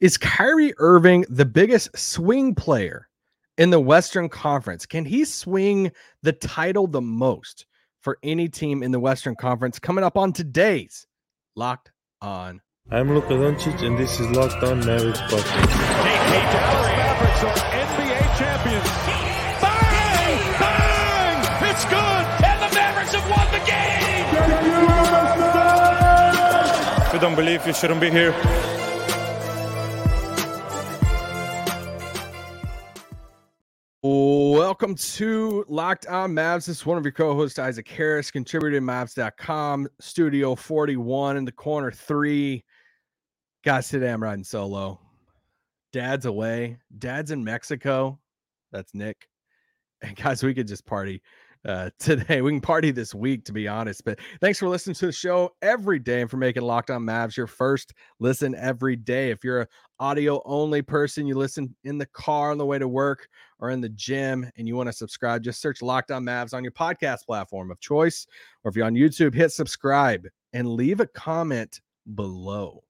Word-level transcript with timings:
Is 0.00 0.18
Kyrie 0.18 0.74
Irving 0.78 1.24
the 1.28 1.44
biggest 1.44 1.96
swing 1.96 2.56
player 2.56 3.08
in 3.56 3.70
the 3.70 3.78
Western 3.78 4.28
Conference? 4.28 4.86
Can 4.86 5.04
he 5.04 5.24
swing 5.24 5.92
the 6.22 6.32
title 6.32 6.88
the 6.88 7.00
most 7.00 7.66
for 8.00 8.18
any 8.24 8.48
team 8.48 8.82
in 8.82 8.90
the 8.90 8.98
Western 8.98 9.36
Conference? 9.36 9.78
Coming 9.78 10.02
up 10.02 10.18
on 10.18 10.32
today's 10.32 11.06
Locked 11.54 11.92
On. 12.20 12.60
I'm 12.90 13.14
Luka 13.14 13.34
Doncic, 13.34 13.86
and 13.86 13.96
this 13.96 14.18
is 14.18 14.28
Locked 14.32 14.64
On 14.64 14.80
Mavericks 14.80 15.20
podcast. 15.20 15.70
Dallas 15.70 16.88
Mavericks 16.98 17.44
are 17.44 17.54
NBA 17.54 18.36
champions. 18.36 18.90
Bang! 19.62 20.58
Bang! 20.58 21.70
It's 21.70 21.84
good, 21.84 22.24
and 22.44 22.58
the 22.60 22.74
Mavericks 22.74 23.14
have 23.14 23.30
won 23.30 23.46
the 23.52 23.60
game. 23.64 23.94
If 27.06 27.12
you 27.14 27.20
don't 27.20 27.36
believe, 27.36 27.64
you 27.64 27.72
shouldn't 27.72 28.00
be 28.00 28.10
here. 28.10 28.34
Welcome 34.66 34.94
to 34.94 35.62
Locked 35.68 36.06
On 36.06 36.32
Mavs. 36.32 36.64
This 36.64 36.78
is 36.78 36.86
one 36.86 36.96
of 36.96 37.04
your 37.04 37.12
co-hosts, 37.12 37.58
Isaac 37.58 37.86
Harris, 37.86 38.30
contributor 38.30 38.80
to 38.80 38.80
Mavs.com, 38.80 39.86
Studio 40.00 40.54
41 40.54 41.36
in 41.36 41.44
the 41.44 41.52
corner 41.52 41.92
three. 41.92 42.64
Guys, 43.62 43.88
today 43.90 44.10
I'm 44.10 44.22
riding 44.22 44.42
solo. 44.42 44.98
Dad's 45.92 46.24
away. 46.24 46.78
Dad's 46.96 47.30
in 47.30 47.44
Mexico. 47.44 48.18
That's 48.72 48.94
Nick. 48.94 49.28
And 50.00 50.16
guys, 50.16 50.42
we 50.42 50.54
could 50.54 50.66
just 50.66 50.86
party 50.86 51.20
uh, 51.64 51.90
today. 51.98 52.40
We 52.40 52.52
can 52.52 52.60
party 52.60 52.90
this 52.90 53.14
week, 53.14 53.44
to 53.46 53.52
be 53.52 53.68
honest. 53.68 54.04
But 54.04 54.18
thanks 54.40 54.58
for 54.58 54.68
listening 54.68 54.94
to 54.96 55.06
the 55.06 55.12
show 55.12 55.54
every 55.62 55.98
day 55.98 56.20
and 56.20 56.30
for 56.30 56.36
making 56.36 56.62
Locked 56.62 56.90
On 56.90 57.02
Mavs 57.02 57.36
your 57.36 57.46
first 57.46 57.94
listen 58.20 58.54
every 58.54 58.96
day. 58.96 59.30
If 59.30 59.44
you're 59.44 59.62
an 59.62 59.66
audio 59.98 60.42
only 60.44 60.82
person, 60.82 61.26
you 61.26 61.34
listen 61.34 61.74
in 61.84 61.98
the 61.98 62.06
car 62.06 62.50
on 62.50 62.58
the 62.58 62.66
way 62.66 62.78
to 62.78 62.88
work 62.88 63.28
or 63.58 63.70
in 63.70 63.80
the 63.80 63.88
gym 63.90 64.50
and 64.56 64.68
you 64.68 64.76
want 64.76 64.88
to 64.88 64.92
subscribe, 64.92 65.42
just 65.42 65.60
search 65.60 65.82
Locked 65.82 66.10
On 66.10 66.24
Mavs 66.24 66.54
on 66.54 66.64
your 66.64 66.72
podcast 66.72 67.26
platform 67.26 67.70
of 67.70 67.80
choice. 67.80 68.26
Or 68.62 68.68
if 68.68 68.76
you're 68.76 68.86
on 68.86 68.94
YouTube, 68.94 69.34
hit 69.34 69.52
subscribe 69.52 70.26
and 70.52 70.68
leave 70.68 71.00
a 71.00 71.06
comment 71.06 71.80
below. 72.14 72.84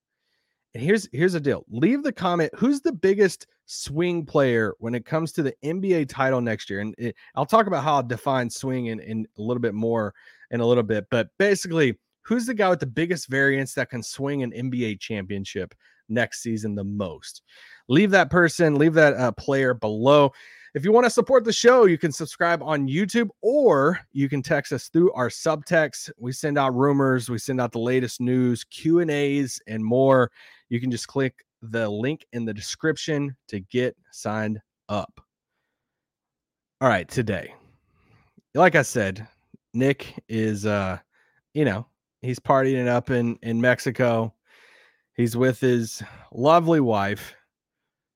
And 0.74 0.82
here's 0.82 1.08
here's 1.12 1.34
the 1.34 1.40
deal. 1.40 1.64
Leave 1.70 2.02
the 2.02 2.12
comment. 2.12 2.50
Who's 2.56 2.80
the 2.80 2.92
biggest 2.92 3.46
swing 3.66 4.24
player 4.24 4.74
when 4.78 4.94
it 4.94 5.04
comes 5.04 5.32
to 5.32 5.42
the 5.42 5.54
NBA 5.64 6.08
title 6.08 6.40
next 6.40 6.68
year? 6.70 6.80
And 6.80 6.94
it, 6.98 7.16
I'll 7.34 7.46
talk 7.46 7.66
about 7.66 7.84
how 7.84 7.98
I 7.98 8.02
define 8.02 8.50
swing 8.50 8.86
in, 8.86 9.00
in 9.00 9.26
a 9.38 9.42
little 9.42 9.60
bit 9.60 9.74
more 9.74 10.14
in 10.50 10.60
a 10.60 10.66
little 10.66 10.82
bit. 10.82 11.06
But 11.10 11.28
basically, 11.38 11.98
who's 12.22 12.46
the 12.46 12.54
guy 12.54 12.68
with 12.70 12.80
the 12.80 12.86
biggest 12.86 13.28
variance 13.28 13.74
that 13.74 13.90
can 13.90 14.02
swing 14.02 14.42
an 14.42 14.52
NBA 14.52 15.00
championship 15.00 15.74
next 16.08 16.42
season 16.42 16.74
the 16.74 16.84
most? 16.84 17.42
Leave 17.88 18.10
that 18.12 18.30
person, 18.30 18.76
leave 18.76 18.94
that 18.94 19.14
uh, 19.14 19.32
player 19.32 19.74
below. 19.74 20.32
If 20.74 20.84
you 20.84 20.90
want 20.90 21.04
to 21.04 21.10
support 21.10 21.44
the 21.44 21.52
show, 21.52 21.84
you 21.84 21.98
can 21.98 22.10
subscribe 22.10 22.60
on 22.60 22.88
YouTube 22.88 23.28
or 23.42 24.00
you 24.12 24.28
can 24.28 24.42
text 24.42 24.72
us 24.72 24.88
through 24.88 25.12
our 25.12 25.28
subtext. 25.28 26.10
We 26.18 26.32
send 26.32 26.58
out 26.58 26.74
rumors, 26.74 27.30
we 27.30 27.38
send 27.38 27.60
out 27.60 27.70
the 27.70 27.78
latest 27.78 28.20
news, 28.20 28.64
Q&As 28.64 29.60
and 29.68 29.84
more. 29.84 30.32
You 30.70 30.80
can 30.80 30.90
just 30.90 31.06
click 31.06 31.44
the 31.70 31.88
link 31.88 32.26
in 32.32 32.44
the 32.44 32.54
description 32.54 33.36
to 33.48 33.60
get 33.60 33.96
signed 34.12 34.60
up. 34.88 35.20
All 36.80 36.88
right, 36.88 37.08
today. 37.08 37.54
Like 38.54 38.74
I 38.74 38.82
said, 38.82 39.26
Nick 39.72 40.22
is 40.28 40.66
uh 40.66 40.98
you 41.54 41.64
know, 41.64 41.86
he's 42.22 42.38
partying 42.38 42.82
it 42.82 42.88
up 42.88 43.10
in 43.10 43.38
in 43.42 43.60
Mexico. 43.60 44.34
He's 45.14 45.36
with 45.36 45.60
his 45.60 46.02
lovely 46.32 46.80
wife. 46.80 47.34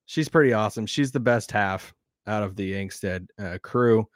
She's 0.07 0.29
pretty 0.29 0.53
awesome. 0.53 0.87
She's 0.87 1.13
the 1.13 1.21
best 1.21 1.51
half 1.53 1.95
out 2.27 2.43
of 2.43 2.57
the 2.57 2.73
Angstadt 2.73 3.27
uh, 3.39 3.59
crew. 3.63 4.07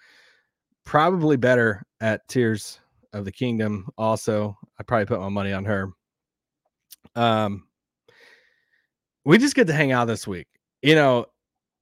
Probably 0.84 1.36
better 1.36 1.84
at 2.00 2.26
Tears 2.28 2.80
of 3.12 3.24
the 3.24 3.32
Kingdom. 3.32 3.88
Also, 3.96 4.56
I 4.80 4.82
probably 4.82 5.06
put 5.06 5.20
my 5.20 5.28
money 5.28 5.52
on 5.52 5.64
her. 5.64 5.90
Um, 7.14 7.64
we 9.24 9.38
just 9.38 9.54
get 9.54 9.66
to 9.68 9.72
hang 9.72 9.92
out 9.92 10.06
this 10.06 10.26
week. 10.26 10.46
You 10.82 10.94
know, 10.94 11.26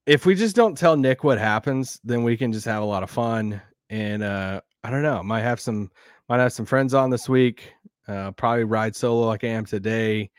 if 0.07 0.27
we 0.27 0.35
just 0.35 0.57
don't 0.57 0.77
tell 0.77 0.97
Nick 0.97 1.25
what 1.25 1.39
happens, 1.39 2.01
then 2.05 2.23
we 2.23 2.37
can 2.37 2.53
just 2.53 2.67
have 2.67 2.83
a 2.83 2.87
lot 2.87 3.03
of 3.03 3.11
fun. 3.11 3.61
And 3.89 4.23
uh, 4.23 4.61
I 4.85 4.91
don't 4.91 5.03
know, 5.03 5.23
might 5.23 5.43
have 5.43 5.61
some 5.61 5.91
might 6.29 6.39
have 6.39 6.53
some 6.53 6.67
friends 6.67 6.95
on 6.95 7.11
this 7.11 7.29
week. 7.29 7.73
Uh, 8.07 8.31
probably 8.33 8.65
ride 8.65 8.95
solo 8.95 9.27
like 9.27 9.45
I 9.45 9.49
am 9.49 9.65
today. 9.65 10.31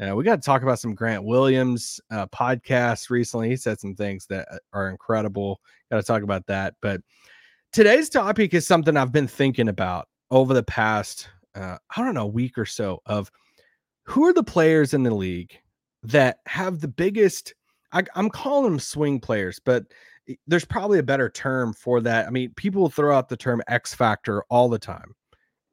Uh, 0.00 0.14
we 0.16 0.24
got 0.24 0.36
to 0.36 0.44
talk 0.44 0.62
about 0.62 0.78
some 0.78 0.94
Grant 0.94 1.22
Williams 1.22 2.00
uh, 2.10 2.26
podcasts 2.26 3.10
recently. 3.10 3.48
He 3.50 3.56
said 3.56 3.78
some 3.78 3.94
things 3.94 4.26
that 4.26 4.48
uh, 4.50 4.58
are 4.72 4.88
incredible. 4.88 5.60
Got 5.90 5.98
to 5.98 6.02
talk 6.02 6.22
about 6.22 6.46
that. 6.46 6.74
But 6.80 7.00
today's 7.72 8.08
topic 8.08 8.54
is 8.54 8.66
something 8.66 8.96
I've 8.96 9.12
been 9.12 9.28
thinking 9.28 9.68
about 9.68 10.08
over 10.30 10.54
the 10.54 10.62
past, 10.62 11.28
uh, 11.54 11.76
I 11.96 12.02
don't 12.02 12.14
know, 12.14 12.26
week 12.26 12.58
or 12.58 12.66
so 12.66 13.00
of 13.06 13.30
who 14.04 14.24
are 14.26 14.32
the 14.32 14.42
players 14.42 14.94
in 14.94 15.02
the 15.02 15.14
league 15.14 15.56
that 16.02 16.38
have 16.46 16.80
the 16.80 16.88
biggest 16.88 17.54
I, 17.92 18.02
am 18.16 18.30
calling 18.30 18.70
them 18.70 18.80
swing 18.80 19.20
players, 19.20 19.60
but 19.64 19.84
there's 20.46 20.64
probably 20.64 20.98
a 20.98 21.02
better 21.02 21.28
term 21.28 21.72
for 21.74 22.00
that. 22.00 22.26
I 22.26 22.30
mean, 22.30 22.52
people 22.56 22.88
throw 22.88 23.16
out 23.16 23.28
the 23.28 23.36
term 23.36 23.62
X 23.68 23.94
factor 23.94 24.42
all 24.50 24.68
the 24.68 24.78
time. 24.78 25.14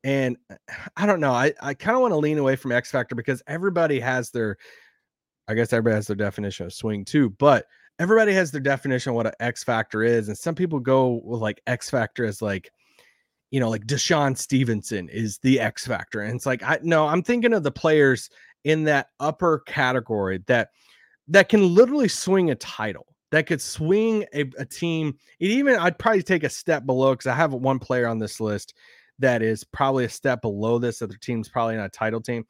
And 0.04 0.38
uh, 0.50 0.56
I 0.98 1.06
don't 1.06 1.20
know. 1.20 1.32
I, 1.32 1.54
I 1.62 1.74
kind 1.74 1.96
of 1.96 2.02
want 2.02 2.14
to 2.14 2.18
lean 2.18 2.38
away 2.38 2.56
from 2.56 2.72
X 2.72 2.92
factor 2.92 3.16
because 3.16 3.42
everybody 3.48 4.00
has 4.00 4.32
their, 4.32 4.58
I 5.48 5.54
guess 5.54 5.74
everybody 5.74 5.96
has 5.96 6.08
their 6.08 6.16
definition 6.16 6.66
of 6.66 6.74
swing 6.74 7.06
too, 7.06 7.32
but 7.32 7.66
everybody 8.00 8.34
has 8.34 8.52
their 8.52 8.62
definition 8.62 9.12
of 9.12 9.16
what 9.16 9.28
an 9.28 9.34
X 9.40 9.64
factor 9.64 10.04
is. 10.04 10.28
And 10.28 10.38
some 10.38 10.56
people 10.56 10.80
go 10.80 11.22
with 11.24 11.42
like 11.42 11.62
X 11.68 11.90
factor 11.90 12.26
as 12.26 12.42
like, 12.42 12.72
you 13.52 13.60
know, 13.60 13.70
like 13.70 13.86
Deshaun 13.86 14.38
Stevenson 14.38 15.10
is 15.10 15.40
the 15.40 15.60
X 15.60 15.86
factor. 15.86 16.22
And 16.22 16.36
it's 16.36 16.46
like, 16.46 16.64
I 16.64 16.80
no, 16.82 17.08
I'm 17.08 17.24
thinking 17.24 17.54
of 17.54 17.64
the 17.64 17.72
players 17.72 18.30
in 18.64 18.84
that 18.84 19.08
upper 19.20 19.60
category 19.60 20.44
that 20.48 20.70
that 21.28 21.50
can 21.50 21.74
literally 21.74 22.08
swing 22.08 22.52
a 22.52 22.56
title 22.56 23.06
that 23.32 23.46
could 23.46 23.62
swing 23.62 24.26
a, 24.34 24.46
a 24.58 24.66
team 24.66 25.16
it 25.40 25.48
even 25.48 25.76
i'd 25.80 26.00
probably 26.00 26.24
take 26.24 26.44
a 26.44 26.50
step 26.50 26.86
below 26.86 27.14
because 27.14 27.28
i 27.28 27.34
have 27.34 27.54
one 27.54 27.80
player 27.80 28.08
on 28.08 28.20
this 28.20 28.40
list 28.40 28.74
that 29.20 29.42
is 29.42 29.64
probably 29.64 30.06
a 30.06 30.10
step 30.10 30.42
below 30.42 30.80
this 30.80 31.02
other 31.02 31.18
team's 31.22 31.50
probably 31.50 31.76
not 31.76 31.86
a 31.86 31.90
title 31.90 32.22
team 32.22 32.46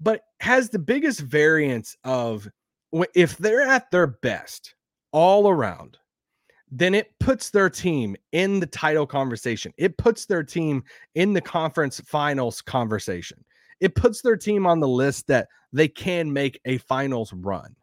but 0.00 0.22
has 0.40 0.68
the 0.68 0.78
biggest 0.78 1.20
variance 1.20 1.96
of 2.04 2.48
if 3.14 3.36
they're 3.38 3.62
at 3.62 3.90
their 3.90 4.06
best 4.06 4.74
all 5.12 5.48
around 5.48 5.98
then 6.70 6.94
it 6.94 7.12
puts 7.20 7.50
their 7.50 7.70
team 7.70 8.16
in 8.32 8.60
the 8.60 8.66
title 8.66 9.06
conversation. 9.06 9.72
It 9.76 9.96
puts 9.98 10.26
their 10.26 10.42
team 10.42 10.82
in 11.14 11.32
the 11.32 11.40
conference 11.40 12.00
finals 12.00 12.60
conversation 12.60 13.44
it 13.80 13.94
puts 13.94 14.22
their 14.22 14.36
team 14.36 14.66
on 14.66 14.80
the 14.80 14.88
list 14.88 15.26
that 15.28 15.48
they 15.72 15.88
can 15.88 16.32
make 16.32 16.60
a 16.64 16.78
finals 16.78 17.32
run. 17.32 17.74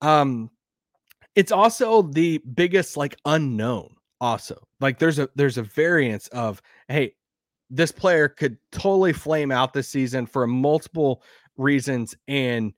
Um, 0.00 0.50
it's 1.34 1.52
also 1.52 2.02
the 2.02 2.38
biggest 2.54 2.96
like 2.96 3.16
unknown. 3.24 3.94
Also, 4.20 4.56
like 4.80 4.98
there's 4.98 5.18
a 5.18 5.28
there's 5.34 5.56
a 5.56 5.62
variance 5.62 6.28
of 6.28 6.60
hey, 6.88 7.14
this 7.70 7.92
player 7.92 8.28
could 8.28 8.58
totally 8.70 9.12
flame 9.12 9.50
out 9.50 9.72
this 9.72 9.88
season 9.88 10.26
for 10.26 10.46
multiple 10.46 11.22
reasons, 11.56 12.14
and 12.28 12.74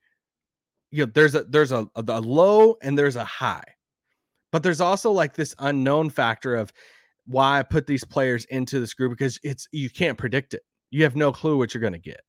you 0.92 1.04
know 1.04 1.12
there's 1.14 1.34
a 1.34 1.44
there's 1.44 1.72
a, 1.72 1.86
a 1.96 2.20
low 2.20 2.76
and 2.82 2.96
there's 2.96 3.16
a 3.16 3.24
high, 3.24 3.64
but 4.52 4.62
there's 4.62 4.80
also 4.80 5.10
like 5.10 5.34
this 5.34 5.54
unknown 5.58 6.10
factor 6.10 6.54
of 6.54 6.72
why 7.26 7.58
I 7.58 7.62
put 7.64 7.86
these 7.86 8.04
players 8.04 8.44
into 8.46 8.78
this 8.78 8.94
group 8.94 9.10
because 9.10 9.40
it's 9.42 9.66
you 9.72 9.90
can't 9.90 10.18
predict 10.18 10.54
it 10.54 10.62
you 10.92 11.02
have 11.02 11.16
no 11.16 11.32
clue 11.32 11.58
what 11.58 11.74
you're 11.74 11.80
going 11.80 11.92
to 11.94 11.98
get. 11.98 12.20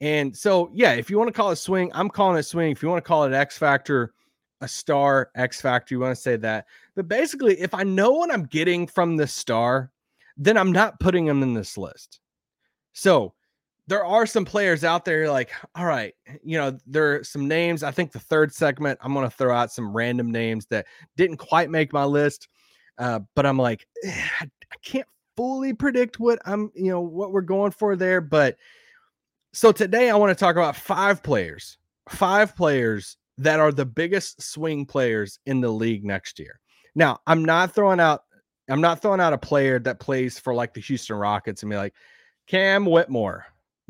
And 0.00 0.34
so, 0.34 0.70
yeah, 0.72 0.92
if 0.92 1.10
you 1.10 1.18
want 1.18 1.28
to 1.28 1.32
call 1.32 1.50
it 1.50 1.56
swing, 1.56 1.90
I'm 1.94 2.08
calling 2.08 2.38
it 2.38 2.44
swing. 2.44 2.70
If 2.70 2.82
you 2.82 2.88
want 2.88 3.04
to 3.04 3.06
call 3.06 3.24
it 3.24 3.32
X 3.32 3.58
factor, 3.58 4.14
a 4.60 4.68
star 4.68 5.30
X 5.34 5.60
factor, 5.60 5.94
you 5.94 6.00
want 6.00 6.14
to 6.14 6.20
say 6.20 6.36
that. 6.36 6.66
But 6.94 7.08
basically, 7.08 7.58
if 7.60 7.74
I 7.74 7.82
know 7.82 8.12
what 8.12 8.32
I'm 8.32 8.44
getting 8.44 8.86
from 8.86 9.16
the 9.16 9.26
star, 9.26 9.90
then 10.36 10.56
I'm 10.56 10.70
not 10.70 11.00
putting 11.00 11.26
them 11.26 11.42
in 11.42 11.54
this 11.54 11.76
list. 11.76 12.20
So 12.92 13.34
there 13.88 14.04
are 14.04 14.26
some 14.26 14.44
players 14.44 14.84
out 14.84 15.04
there 15.04 15.30
like, 15.30 15.50
all 15.74 15.86
right, 15.86 16.14
you 16.44 16.58
know, 16.58 16.76
there 16.86 17.16
are 17.16 17.24
some 17.24 17.48
names. 17.48 17.82
I 17.82 17.90
think 17.90 18.12
the 18.12 18.18
third 18.20 18.52
segment, 18.52 18.98
I'm 19.02 19.12
going 19.12 19.28
to 19.28 19.36
throw 19.36 19.54
out 19.54 19.72
some 19.72 19.96
random 19.96 20.30
names 20.30 20.66
that 20.66 20.86
didn't 21.16 21.38
quite 21.38 21.70
make 21.70 21.92
my 21.92 22.04
list. 22.04 22.48
Uh, 22.98 23.20
but 23.34 23.46
I'm 23.46 23.58
like, 23.58 23.86
eh, 24.04 24.28
I 24.40 24.76
can't 24.82 25.06
fully 25.36 25.72
predict 25.72 26.18
what 26.18 26.38
I'm, 26.46 26.70
you 26.74 26.90
know, 26.90 27.00
what 27.00 27.32
we're 27.32 27.40
going 27.42 27.72
for 27.72 27.96
there. 27.96 28.20
But 28.20 28.56
so 29.52 29.72
today 29.72 30.10
I 30.10 30.16
want 30.16 30.30
to 30.30 30.44
talk 30.44 30.56
about 30.56 30.76
five 30.76 31.22
players, 31.22 31.78
five 32.08 32.56
players 32.56 33.16
that 33.38 33.60
are 33.60 33.72
the 33.72 33.86
biggest 33.86 34.42
swing 34.42 34.86
players 34.86 35.38
in 35.46 35.60
the 35.60 35.70
league 35.70 36.04
next 36.04 36.38
year. 36.38 36.58
Now, 36.94 37.20
I'm 37.26 37.44
not 37.44 37.74
throwing 37.74 38.00
out, 38.00 38.22
I'm 38.68 38.80
not 38.80 39.02
throwing 39.02 39.20
out 39.20 39.32
a 39.32 39.38
player 39.38 39.78
that 39.80 40.00
plays 40.00 40.38
for 40.38 40.54
like 40.54 40.72
the 40.72 40.80
Houston 40.80 41.16
Rockets 41.16 41.62
and 41.62 41.70
be 41.70 41.76
like, 41.76 41.94
Cam 42.46 42.86
Whitmore. 42.86 43.44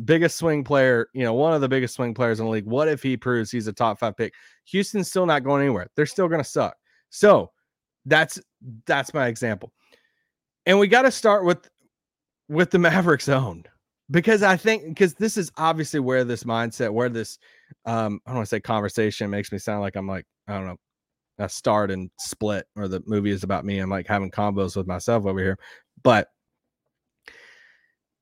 biggest 0.04 0.36
swing 0.36 0.62
player, 0.64 1.08
you 1.14 1.24
know, 1.24 1.32
one 1.34 1.54
of 1.54 1.60
the 1.60 1.68
biggest 1.68 1.94
swing 1.94 2.14
players 2.14 2.40
in 2.40 2.46
the 2.46 2.52
league. 2.52 2.66
What 2.66 2.88
if 2.88 3.02
he 3.02 3.16
proves 3.16 3.50
he's 3.50 3.66
a 3.66 3.72
top 3.72 3.98
five 3.98 4.16
pick? 4.16 4.34
Houston's 4.66 5.08
still 5.08 5.26
not 5.26 5.44
going 5.44 5.62
anywhere. 5.62 5.88
They're 5.96 6.06
still 6.06 6.28
going 6.28 6.42
to 6.42 6.48
suck. 6.48 6.76
So 7.10 7.50
that's 8.04 8.38
that's 8.86 9.14
my 9.14 9.28
example. 9.28 9.72
And 10.66 10.78
we 10.78 10.88
got 10.88 11.02
to 11.02 11.10
start 11.10 11.44
with 11.44 11.68
with 12.48 12.70
the 12.70 12.78
Mavericks 12.78 13.28
owned 13.28 13.68
because 14.10 14.42
I 14.42 14.56
think 14.56 14.88
because 14.88 15.14
this 15.14 15.36
is 15.36 15.50
obviously 15.56 16.00
where 16.00 16.24
this 16.24 16.44
mindset, 16.44 16.92
where 16.92 17.08
this 17.08 17.38
um 17.84 18.20
I 18.26 18.30
don't 18.30 18.36
want 18.36 18.46
to 18.46 18.56
say 18.56 18.60
conversation 18.60 19.30
makes 19.30 19.52
me 19.52 19.58
sound 19.58 19.80
like 19.80 19.96
I'm 19.96 20.08
like, 20.08 20.26
I 20.48 20.54
don't 20.54 20.66
know, 20.66 20.76
a 21.38 21.48
start 21.48 21.90
and 21.90 22.10
split 22.18 22.66
or 22.76 22.88
the 22.88 23.02
movie 23.06 23.30
is 23.30 23.42
about 23.42 23.64
me. 23.64 23.78
I'm 23.78 23.90
like 23.90 24.06
having 24.06 24.30
combos 24.30 24.76
with 24.76 24.86
myself 24.86 25.26
over 25.26 25.40
here. 25.40 25.58
But 26.02 26.28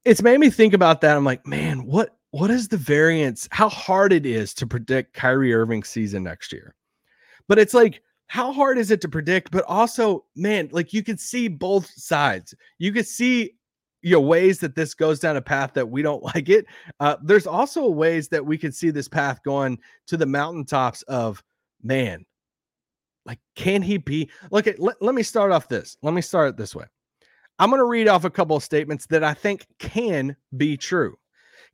it's 0.04 0.22
made 0.22 0.38
me 0.38 0.50
think 0.50 0.74
about 0.74 1.00
that. 1.00 1.16
I'm 1.16 1.24
like, 1.24 1.46
man, 1.46 1.86
what 1.86 2.10
what 2.30 2.50
is 2.50 2.68
the 2.68 2.76
variance? 2.76 3.48
How 3.52 3.68
hard 3.68 4.12
it 4.12 4.26
is 4.26 4.54
to 4.54 4.66
predict 4.66 5.14
Kyrie 5.14 5.54
Irving 5.54 5.84
season 5.84 6.24
next 6.24 6.52
year. 6.52 6.74
But 7.46 7.58
it's 7.58 7.74
like, 7.74 8.02
how 8.26 8.52
hard 8.52 8.78
is 8.78 8.90
it 8.90 9.00
to 9.02 9.08
predict? 9.08 9.50
But 9.50 9.64
also, 9.68 10.24
man, 10.34 10.68
like 10.72 10.92
you 10.92 11.02
can 11.02 11.18
see 11.18 11.48
both 11.48 11.86
sides. 11.90 12.54
You 12.78 12.92
can 12.92 13.04
see 13.04 13.54
you 14.02 14.12
know 14.12 14.20
ways 14.20 14.58
that 14.60 14.74
this 14.74 14.94
goes 14.94 15.18
down 15.18 15.36
a 15.36 15.42
path 15.42 15.72
that 15.74 15.88
we 15.88 16.02
don't 16.02 16.22
like 16.34 16.48
it. 16.48 16.66
Uh, 17.00 17.16
there's 17.22 17.46
also 17.46 17.88
ways 17.88 18.28
that 18.28 18.44
we 18.44 18.58
can 18.58 18.72
see 18.72 18.90
this 18.90 19.08
path 19.08 19.42
going 19.42 19.78
to 20.06 20.16
the 20.16 20.26
mountaintops 20.26 21.02
of 21.02 21.42
man. 21.82 22.24
Like, 23.26 23.38
can 23.56 23.80
he 23.80 23.96
be? 23.96 24.30
Look 24.50 24.66
at 24.66 24.78
let, 24.78 25.00
let 25.00 25.14
me 25.14 25.22
start 25.22 25.50
off 25.50 25.68
this. 25.68 25.96
Let 26.02 26.14
me 26.14 26.20
start 26.20 26.50
it 26.50 26.56
this 26.56 26.74
way. 26.74 26.84
I'm 27.58 27.70
going 27.70 27.78
to 27.78 27.86
read 27.86 28.08
off 28.08 28.24
a 28.24 28.30
couple 28.30 28.56
of 28.56 28.64
statements 28.64 29.06
that 29.06 29.22
I 29.22 29.32
think 29.32 29.66
can 29.78 30.36
be 30.56 30.76
true. 30.76 31.16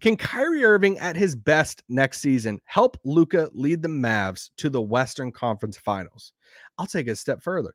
Can 0.01 0.17
Kyrie 0.17 0.65
Irving 0.65 0.99
at 0.99 1.15
his 1.15 1.37
best 1.37 1.83
next 1.91 2.21
season 2.21 2.59
help 2.65 2.97
Luka 3.05 3.51
lead 3.53 3.83
the 3.83 3.89
Mavs 3.89 4.49
to 4.57 4.71
the 4.71 4.81
Western 4.81 5.31
Conference 5.31 5.77
Finals? 5.77 6.33
I'll 6.79 6.87
take 6.87 7.07
it 7.07 7.13
a 7.13 7.17
step 7.17 7.43
further. 7.43 7.75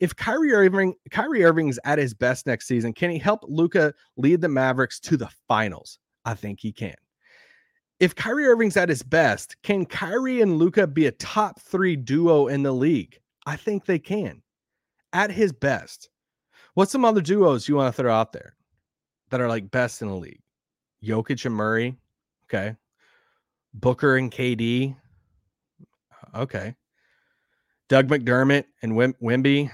If 0.00 0.16
Kyrie 0.16 0.52
Irving 0.52 0.94
Kyrie 1.10 1.44
Irving's 1.44 1.78
at 1.84 1.98
his 1.98 2.14
best 2.14 2.46
next 2.46 2.66
season, 2.66 2.92
can 2.92 3.10
he 3.10 3.18
help 3.18 3.44
Luka 3.46 3.92
lead 4.16 4.40
the 4.40 4.48
Mavericks 4.48 4.98
to 5.00 5.16
the 5.16 5.28
finals? 5.48 5.98
I 6.24 6.34
think 6.34 6.60
he 6.60 6.72
can. 6.72 6.94
If 8.00 8.14
Kyrie 8.14 8.46
Irving's 8.46 8.76
at 8.76 8.88
his 8.88 9.02
best, 9.02 9.56
can 9.62 9.86
Kyrie 9.86 10.42
and 10.42 10.58
Luka 10.58 10.86
be 10.86 11.06
a 11.06 11.12
top 11.12 11.60
3 11.60 11.96
duo 11.96 12.48
in 12.48 12.62
the 12.62 12.72
league? 12.72 13.18
I 13.46 13.56
think 13.56 13.84
they 13.84 13.98
can. 13.98 14.42
At 15.12 15.30
his 15.30 15.52
best. 15.52 16.10
What's 16.74 16.92
some 16.92 17.06
other 17.06 17.22
duos 17.22 17.68
you 17.68 17.76
want 17.76 17.94
to 17.94 18.02
throw 18.02 18.12
out 18.12 18.32
there 18.32 18.54
that 19.30 19.40
are 19.40 19.48
like 19.48 19.70
best 19.70 20.02
in 20.02 20.08
the 20.08 20.14
league? 20.14 20.42
Jokic 21.06 21.44
and 21.44 21.54
Murray. 21.54 21.96
Okay. 22.48 22.74
Booker 23.74 24.16
and 24.16 24.30
KD. 24.30 24.96
Okay. 26.34 26.74
Doug 27.88 28.08
McDermott 28.08 28.64
and 28.82 28.92
Wim- 28.92 29.14
Wemby. 29.22 29.70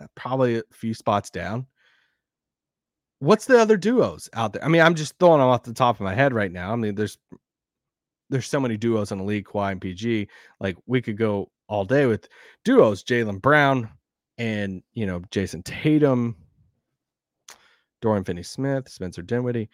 Uh, 0.00 0.06
probably 0.14 0.58
a 0.58 0.62
few 0.72 0.94
spots 0.94 1.30
down. 1.30 1.66
What's 3.18 3.44
the 3.44 3.60
other 3.60 3.76
duos 3.76 4.30
out 4.32 4.54
there? 4.54 4.64
I 4.64 4.68
mean, 4.68 4.80
I'm 4.80 4.94
just 4.94 5.18
throwing 5.18 5.40
them 5.40 5.48
off 5.48 5.62
the 5.64 5.74
top 5.74 5.96
of 5.96 6.00
my 6.00 6.14
head 6.14 6.32
right 6.32 6.50
now. 6.50 6.72
I 6.72 6.76
mean, 6.76 6.94
there's 6.94 7.18
there's 8.30 8.46
so 8.46 8.60
many 8.60 8.76
duos 8.76 9.12
in 9.12 9.18
the 9.18 9.24
league, 9.24 9.44
Kawhi 9.44 9.72
and 9.72 9.80
PG. 9.80 10.28
Like 10.60 10.76
we 10.86 11.02
could 11.02 11.18
go 11.18 11.50
all 11.68 11.84
day 11.84 12.06
with 12.06 12.28
duos. 12.64 13.04
Jaylen 13.04 13.42
Brown, 13.42 13.90
and 14.38 14.82
you 14.94 15.04
know 15.04 15.20
Jayson 15.30 15.62
Tatum, 15.64 16.34
Dorian 18.00 18.24
Finney-Smith, 18.24 18.88
Spencer 18.88 19.20
Dinwiddie. 19.20 19.68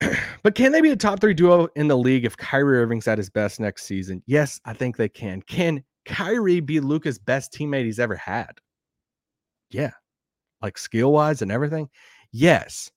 but 0.42 0.54
can 0.54 0.72
they 0.72 0.80
be 0.80 0.90
a 0.90 0.96
top 0.96 1.20
three 1.20 1.34
duo 1.34 1.68
in 1.76 1.88
the 1.88 1.96
league 1.96 2.24
if 2.24 2.36
Kyrie 2.36 2.78
Irving's 2.78 3.08
at 3.08 3.18
his 3.18 3.30
best 3.30 3.60
next 3.60 3.84
season? 3.84 4.22
Yes, 4.26 4.60
I 4.64 4.72
think 4.72 4.96
they 4.96 5.08
can. 5.08 5.42
Can 5.42 5.82
Kyrie 6.04 6.60
be 6.60 6.80
Luka's 6.80 7.18
best 7.18 7.52
teammate 7.52 7.84
he's 7.84 7.98
ever 7.98 8.16
had? 8.16 8.52
Yeah, 9.70 9.92
like 10.62 10.78
skill 10.78 11.12
wise 11.12 11.42
and 11.42 11.50
everything. 11.50 11.88
Yes. 12.32 12.90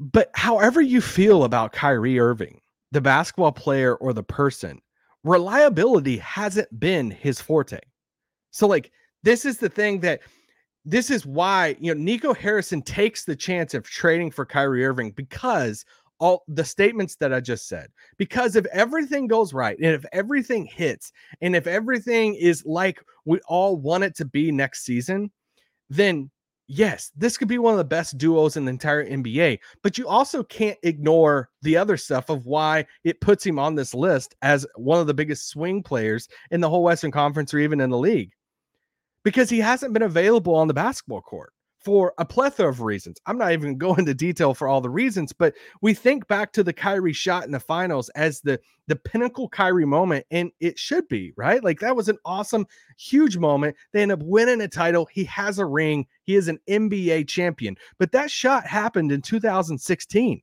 But 0.00 0.30
however 0.34 0.80
you 0.80 1.00
feel 1.00 1.44
about 1.44 1.72
Kyrie 1.72 2.20
Irving, 2.20 2.60
the 2.92 3.00
basketball 3.00 3.52
player 3.52 3.96
or 3.96 4.12
the 4.12 4.22
person, 4.22 4.80
reliability 5.24 6.18
hasn't 6.18 6.78
been 6.78 7.10
his 7.10 7.40
forte. 7.40 7.80
So, 8.50 8.66
like, 8.66 8.92
this 9.24 9.44
is 9.44 9.58
the 9.58 9.68
thing 9.68 10.00
that 10.00 10.20
this 10.88 11.10
is 11.10 11.26
why, 11.26 11.76
you 11.80 11.94
know, 11.94 12.00
Nico 12.00 12.32
Harrison 12.32 12.80
takes 12.80 13.24
the 13.24 13.36
chance 13.36 13.74
of 13.74 13.84
trading 13.84 14.30
for 14.30 14.46
Kyrie 14.46 14.86
Irving 14.86 15.10
because 15.10 15.84
all 16.18 16.44
the 16.48 16.64
statements 16.64 17.14
that 17.16 17.32
I 17.32 17.40
just 17.40 17.68
said. 17.68 17.90
Because 18.16 18.56
if 18.56 18.64
everything 18.66 19.26
goes 19.26 19.52
right 19.52 19.76
and 19.76 19.94
if 19.94 20.04
everything 20.12 20.64
hits 20.64 21.12
and 21.42 21.54
if 21.54 21.66
everything 21.66 22.34
is 22.34 22.64
like 22.64 23.00
we 23.26 23.38
all 23.48 23.76
want 23.76 24.04
it 24.04 24.16
to 24.16 24.24
be 24.24 24.50
next 24.50 24.84
season, 24.84 25.30
then 25.90 26.30
yes, 26.68 27.12
this 27.14 27.36
could 27.36 27.48
be 27.48 27.58
one 27.58 27.74
of 27.74 27.78
the 27.78 27.84
best 27.84 28.16
duos 28.16 28.56
in 28.56 28.64
the 28.64 28.70
entire 28.70 29.06
NBA. 29.06 29.58
But 29.82 29.98
you 29.98 30.08
also 30.08 30.42
can't 30.42 30.78
ignore 30.84 31.50
the 31.60 31.76
other 31.76 31.98
stuff 31.98 32.30
of 32.30 32.46
why 32.46 32.86
it 33.04 33.20
puts 33.20 33.44
him 33.44 33.58
on 33.58 33.74
this 33.74 33.92
list 33.92 34.34
as 34.40 34.66
one 34.74 35.00
of 35.00 35.06
the 35.06 35.14
biggest 35.14 35.48
swing 35.48 35.82
players 35.82 36.28
in 36.50 36.62
the 36.62 36.68
whole 36.68 36.82
Western 36.82 37.10
Conference 37.10 37.52
or 37.52 37.58
even 37.58 37.80
in 37.80 37.90
the 37.90 37.98
league 37.98 38.32
because 39.24 39.50
he 39.50 39.58
hasn't 39.58 39.92
been 39.92 40.02
available 40.02 40.54
on 40.54 40.68
the 40.68 40.74
basketball 40.74 41.22
court 41.22 41.52
for 41.80 42.12
a 42.18 42.24
plethora 42.24 42.68
of 42.68 42.80
reasons. 42.80 43.18
I'm 43.26 43.38
not 43.38 43.52
even 43.52 43.78
going 43.78 44.00
into 44.00 44.14
detail 44.14 44.54
for 44.54 44.68
all 44.68 44.80
the 44.80 44.90
reasons, 44.90 45.32
but 45.32 45.54
we 45.80 45.94
think 45.94 46.26
back 46.28 46.52
to 46.52 46.62
the 46.62 46.72
Kyrie 46.72 47.12
shot 47.12 47.44
in 47.44 47.52
the 47.52 47.60
finals 47.60 48.08
as 48.10 48.40
the 48.40 48.60
the 48.88 48.96
pinnacle 48.96 49.48
Kyrie 49.48 49.84
moment, 49.84 50.26
and 50.30 50.50
it 50.60 50.78
should 50.78 51.06
be 51.08 51.32
right. 51.36 51.62
Like 51.62 51.80
that 51.80 51.96
was 51.96 52.08
an 52.08 52.18
awesome, 52.24 52.66
huge 52.96 53.36
moment. 53.36 53.76
They 53.92 54.02
end 54.02 54.12
up 54.12 54.22
winning 54.22 54.60
a 54.62 54.68
title. 54.68 55.06
He 55.12 55.24
has 55.24 55.58
a 55.58 55.66
ring. 55.66 56.06
He 56.24 56.36
is 56.36 56.48
an 56.48 56.58
NBA 56.68 57.28
champion. 57.28 57.76
But 57.98 58.12
that 58.12 58.30
shot 58.30 58.66
happened 58.66 59.12
in 59.12 59.20
2016. 59.20 60.40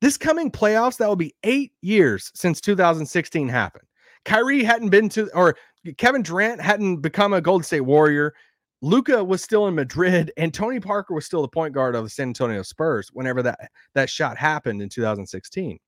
This 0.00 0.16
coming 0.16 0.50
playoffs, 0.50 0.98
that 0.98 1.08
will 1.08 1.16
be 1.16 1.34
eight 1.44 1.72
years 1.80 2.30
since 2.34 2.60
2016 2.60 3.48
happened. 3.48 3.86
Kyrie 4.24 4.64
hadn't 4.64 4.90
been 4.90 5.08
to, 5.10 5.30
or 5.34 5.56
Kevin 5.92 6.22
Durant 6.22 6.60
hadn't 6.60 6.98
become 6.98 7.32
a 7.32 7.40
Golden 7.40 7.64
State 7.64 7.82
Warrior. 7.82 8.34
Luka 8.82 9.22
was 9.22 9.42
still 9.42 9.66
in 9.66 9.74
Madrid, 9.74 10.32
and 10.36 10.52
Tony 10.52 10.80
Parker 10.80 11.14
was 11.14 11.24
still 11.24 11.42
the 11.42 11.48
point 11.48 11.74
guard 11.74 11.94
of 11.94 12.04
the 12.04 12.10
San 12.10 12.28
Antonio 12.28 12.62
Spurs 12.62 13.08
whenever 13.12 13.42
that 13.42 13.70
that 13.94 14.10
shot 14.10 14.36
happened 14.36 14.82
in 14.82 14.88
2016. 14.88 15.78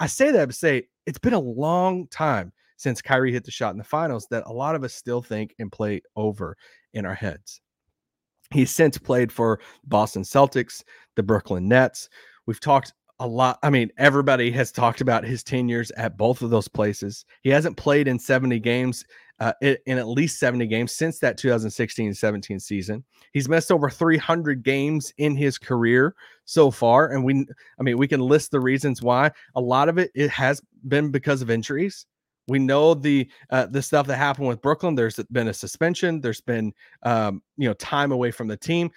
I 0.00 0.06
say 0.06 0.32
that 0.32 0.46
to 0.46 0.52
say 0.52 0.88
it's 1.06 1.18
been 1.18 1.34
a 1.34 1.38
long 1.38 2.08
time 2.08 2.52
since 2.76 3.00
Kyrie 3.00 3.32
hit 3.32 3.44
the 3.44 3.50
shot 3.50 3.72
in 3.72 3.78
the 3.78 3.84
finals 3.84 4.26
that 4.30 4.44
a 4.46 4.52
lot 4.52 4.74
of 4.74 4.82
us 4.82 4.94
still 4.94 5.22
think 5.22 5.54
and 5.58 5.70
play 5.70 6.02
over 6.16 6.56
in 6.92 7.06
our 7.06 7.14
heads. 7.14 7.60
He's 8.50 8.70
since 8.70 8.98
played 8.98 9.32
for 9.32 9.60
Boston 9.84 10.22
Celtics, 10.22 10.82
the 11.16 11.22
Brooklyn 11.22 11.68
Nets. 11.68 12.08
We've 12.46 12.60
talked 12.60 12.92
a 13.20 13.26
lot. 13.26 13.58
I 13.62 13.70
mean, 13.70 13.90
everybody 13.96 14.50
has 14.52 14.72
talked 14.72 15.00
about 15.00 15.24
his 15.24 15.42
tenures 15.42 15.90
at 15.92 16.16
both 16.16 16.42
of 16.42 16.50
those 16.50 16.68
places. 16.68 17.24
He 17.42 17.50
hasn't 17.50 17.76
played 17.76 18.08
in 18.08 18.18
70 18.18 18.58
games, 18.60 19.04
uh, 19.40 19.52
in, 19.60 19.98
at 19.98 20.08
least 20.08 20.38
70 20.38 20.66
games 20.66 20.92
since 20.92 21.18
that 21.18 21.36
2016 21.38 22.14
17 22.14 22.60
season. 22.60 23.04
He's 23.32 23.48
missed 23.48 23.72
over 23.72 23.90
300 23.90 24.62
games 24.62 25.12
in 25.18 25.36
his 25.36 25.58
career 25.58 26.14
so 26.44 26.70
far. 26.70 27.12
And 27.12 27.24
we, 27.24 27.46
I 27.78 27.82
mean, 27.82 27.98
we 27.98 28.08
can 28.08 28.20
list 28.20 28.50
the 28.50 28.60
reasons 28.60 29.02
why. 29.02 29.30
A 29.56 29.60
lot 29.60 29.88
of 29.88 29.98
it, 29.98 30.10
it 30.14 30.30
has 30.30 30.62
been 30.88 31.10
because 31.10 31.42
of 31.42 31.50
injuries. 31.50 32.06
We 32.46 32.58
know 32.58 32.92
the 32.94 33.28
uh, 33.50 33.66
the 33.66 33.80
stuff 33.80 34.06
that 34.06 34.16
happened 34.16 34.48
with 34.48 34.60
Brooklyn. 34.60 34.94
There's 34.94 35.16
been 35.32 35.48
a 35.48 35.54
suspension. 35.54 36.20
There's 36.20 36.42
been 36.42 36.74
um, 37.02 37.42
you 37.56 37.66
know 37.66 37.74
time 37.74 38.12
away 38.12 38.30
from 38.30 38.48
the 38.48 38.56
team 38.56 38.90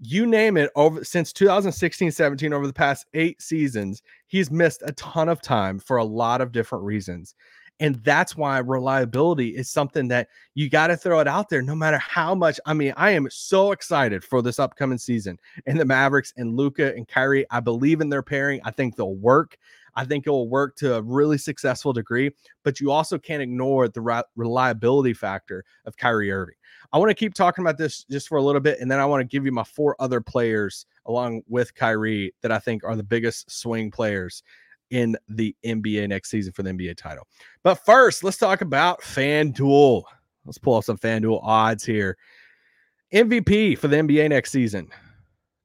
you 0.00 0.26
name 0.26 0.56
it 0.56 0.70
over 0.76 1.04
since 1.04 1.32
2016 1.32 2.10
17 2.10 2.52
over 2.52 2.66
the 2.66 2.72
past 2.72 3.06
eight 3.12 3.40
seasons 3.42 4.02
he's 4.26 4.50
missed 4.50 4.82
a 4.86 4.92
ton 4.92 5.28
of 5.28 5.42
time 5.42 5.78
for 5.78 5.98
a 5.98 6.04
lot 6.04 6.40
of 6.40 6.52
different 6.52 6.82
reasons 6.84 7.34
and 7.80 7.96
that's 8.04 8.36
why 8.36 8.58
reliability 8.58 9.56
is 9.56 9.70
something 9.70 10.06
that 10.08 10.28
you 10.54 10.68
got 10.68 10.88
to 10.88 10.96
throw 10.96 11.18
it 11.18 11.26
out 11.26 11.48
there 11.48 11.62
no 11.62 11.74
matter 11.74 11.98
how 11.98 12.34
much 12.34 12.60
i 12.66 12.74
mean 12.74 12.92
i 12.96 13.10
am 13.10 13.26
so 13.30 13.72
excited 13.72 14.22
for 14.22 14.42
this 14.42 14.58
upcoming 14.58 14.98
season 14.98 15.38
and 15.66 15.80
the 15.80 15.84
mavericks 15.84 16.32
and 16.36 16.56
Luka 16.56 16.94
and 16.94 17.08
kyrie 17.08 17.46
i 17.50 17.60
believe 17.60 18.00
in 18.00 18.08
their 18.08 18.22
pairing 18.22 18.60
i 18.64 18.70
think 18.70 18.96
they'll 18.96 19.16
work 19.16 19.56
I 19.94 20.04
think 20.04 20.26
it 20.26 20.30
will 20.30 20.48
work 20.48 20.76
to 20.76 20.94
a 20.94 21.02
really 21.02 21.38
successful 21.38 21.92
degree, 21.92 22.30
but 22.62 22.80
you 22.80 22.90
also 22.90 23.18
can't 23.18 23.42
ignore 23.42 23.88
the 23.88 24.00
re- 24.00 24.22
reliability 24.36 25.14
factor 25.14 25.64
of 25.84 25.96
Kyrie 25.96 26.30
Irving. 26.30 26.54
I 26.92 26.98
want 26.98 27.10
to 27.10 27.14
keep 27.14 27.34
talking 27.34 27.64
about 27.64 27.78
this 27.78 28.04
just 28.04 28.28
for 28.28 28.38
a 28.38 28.42
little 28.42 28.60
bit, 28.60 28.80
and 28.80 28.90
then 28.90 28.98
I 28.98 29.04
want 29.04 29.20
to 29.20 29.24
give 29.24 29.44
you 29.44 29.52
my 29.52 29.64
four 29.64 29.96
other 29.98 30.20
players 30.20 30.86
along 31.06 31.42
with 31.48 31.74
Kyrie 31.74 32.34
that 32.42 32.52
I 32.52 32.58
think 32.58 32.84
are 32.84 32.96
the 32.96 33.02
biggest 33.02 33.50
swing 33.50 33.90
players 33.90 34.42
in 34.90 35.16
the 35.28 35.54
NBA 35.64 36.08
next 36.08 36.30
season 36.30 36.52
for 36.52 36.62
the 36.62 36.70
NBA 36.70 36.96
title. 36.96 37.26
But 37.62 37.76
first, 37.84 38.24
let's 38.24 38.36
talk 38.36 38.60
about 38.60 39.00
FanDuel. 39.02 40.02
Let's 40.44 40.58
pull 40.58 40.74
up 40.74 40.84
some 40.84 40.98
FanDuel 40.98 41.40
odds 41.42 41.84
here. 41.84 42.16
MVP 43.12 43.76
for 43.78 43.88
the 43.88 43.96
NBA 43.96 44.28
next 44.28 44.52
season 44.52 44.88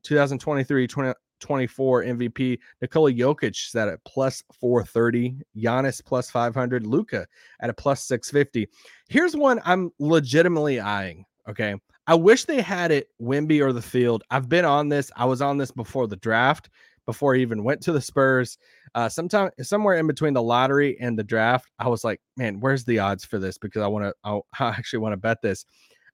2023 0.04 0.88
20, 0.88 1.14
24 1.40 2.04
MVP. 2.04 2.60
Nikola 2.82 3.12
Jokic 3.12 3.68
is 3.68 3.76
at 3.76 3.88
a 3.88 4.00
plus 4.06 4.44
430. 4.60 5.38
Giannis 5.56 6.04
plus 6.04 6.30
500. 6.30 6.86
Luka 6.86 7.28
at 7.60 7.70
a 7.70 7.74
plus 7.74 8.04
650. 8.04 8.68
Here's 9.10 9.36
one 9.36 9.62
I'm 9.64 9.92
legitimately 10.00 10.80
eyeing. 10.80 11.26
Okay. 11.48 11.76
I 12.08 12.16
wish 12.16 12.46
they 12.46 12.62
had 12.62 12.92
it 12.92 13.10
Wemby 13.22 13.62
or 13.62 13.74
the 13.74 13.82
field. 13.82 14.24
I've 14.30 14.50
been 14.50 14.66
on 14.66 14.90
this. 14.90 15.12
I 15.16 15.26
was 15.26 15.42
on 15.42 15.58
this 15.58 15.72
before 15.72 16.08
the 16.08 16.18
draft, 16.18 16.70
before 17.06 17.36
I 17.36 17.40
even 17.40 17.64
went 17.64 17.82
to 17.82 17.92
the 17.92 18.02
Spurs. 18.02 18.58
Uh, 18.96 19.10
sometime 19.10 19.52
somewhere 19.62 19.96
in 19.96 20.08
between 20.08 20.34
the 20.34 20.42
lottery 20.42 20.98
and 21.00 21.20
the 21.20 21.24
draft, 21.24 21.70
I 21.78 21.90
was 21.90 22.04
like, 22.04 22.22
man, 22.38 22.60
where's 22.62 22.86
the 22.86 22.98
odds 23.00 23.26
for 23.26 23.38
this? 23.38 23.58
Because 23.58 23.82
I 23.82 23.88
want 23.88 24.06
to, 24.06 24.42
I 24.60 24.70
actually 24.70 25.00
want 25.00 25.14
to 25.14 25.18
bet 25.18 25.42
this 25.42 25.66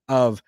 of 0.09 0.41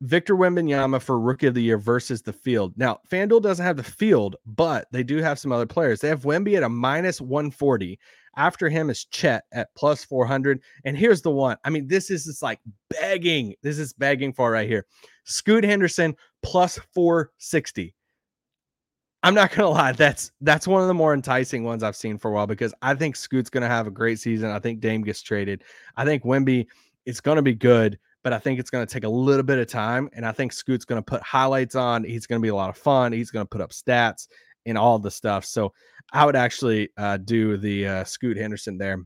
Victor 0.00 0.36
Wembanyama 0.36 1.00
for 1.00 1.18
Rookie 1.18 1.46
of 1.46 1.54
the 1.54 1.62
Year 1.62 1.78
versus 1.78 2.22
the 2.22 2.32
field. 2.32 2.74
Now, 2.76 2.98
FanDuel 3.10 3.42
doesn't 3.42 3.64
have 3.64 3.76
the 3.76 3.82
field, 3.82 4.36
but 4.44 4.86
they 4.90 5.02
do 5.02 5.18
have 5.18 5.38
some 5.38 5.52
other 5.52 5.66
players. 5.66 6.00
They 6.00 6.08
have 6.08 6.22
Wemby 6.22 6.56
at 6.56 6.62
a 6.62 6.68
minus 6.68 7.20
140. 7.20 7.98
After 8.36 8.68
him 8.68 8.90
is 8.90 9.04
Chet 9.04 9.44
at 9.52 9.68
plus 9.76 10.04
400. 10.04 10.60
And 10.84 10.98
here's 10.98 11.22
the 11.22 11.30
one. 11.30 11.56
I 11.64 11.70
mean, 11.70 11.86
this 11.86 12.10
is 12.10 12.24
just 12.24 12.42
like 12.42 12.58
begging. 12.90 13.54
This 13.62 13.78
is 13.78 13.92
begging 13.92 14.32
for 14.32 14.50
right 14.50 14.68
here. 14.68 14.86
Scoot 15.24 15.62
Henderson 15.62 16.16
plus 16.42 16.78
460. 16.92 17.94
I'm 19.24 19.34
not 19.34 19.50
gonna 19.50 19.70
lie, 19.70 19.92
that's 19.92 20.30
that's 20.42 20.68
one 20.68 20.82
of 20.82 20.88
the 20.88 20.94
more 20.94 21.14
enticing 21.14 21.64
ones 21.64 21.82
I've 21.82 21.96
seen 21.96 22.18
for 22.18 22.30
a 22.30 22.34
while 22.34 22.46
because 22.46 22.74
I 22.82 22.94
think 22.94 23.16
Scoot's 23.16 23.50
gonna 23.50 23.68
have 23.68 23.86
a 23.86 23.90
great 23.90 24.20
season. 24.20 24.50
I 24.50 24.58
think 24.60 24.80
Dame 24.80 25.02
gets 25.02 25.22
traded. 25.22 25.64
I 25.96 26.04
think 26.04 26.22
Wemby 26.24 26.66
is 27.06 27.20
gonna 27.20 27.42
be 27.42 27.54
good 27.54 27.98
but 28.24 28.32
I 28.32 28.38
think 28.38 28.58
it's 28.58 28.70
to 28.84 28.92
take 28.92 29.04
a 29.04 29.08
little 29.08 29.42
bit 29.42 29.58
of 29.58 29.68
time. 29.68 30.08
And 30.14 30.26
I 30.26 30.32
think 30.32 30.52
Scoot's 30.52 30.86
to 31.00 31.04
put 31.04 31.22
highlights 31.22 31.74
on. 31.74 32.02
He's 32.02 32.26
to 32.40 32.42
be 32.42 32.48
a 32.48 32.54
lot 32.54 32.70
of 32.70 32.76
fun. 32.76 33.12
He's 33.12 33.30
to 33.44 33.48
put 33.48 33.60
up 33.60 33.70
stats 33.70 34.28
and 34.66 34.78
all 34.78 34.98
the 34.98 35.10
stuff. 35.10 35.44
So 35.44 35.74
I 36.12 36.24
would 36.24 36.34
actually 36.34 36.88
uh, 36.96 37.18
do 37.18 37.58
the 37.58 37.86
uh, 37.86 38.04
Scoot 38.04 38.38
Henderson 38.38 38.78
there. 38.78 39.04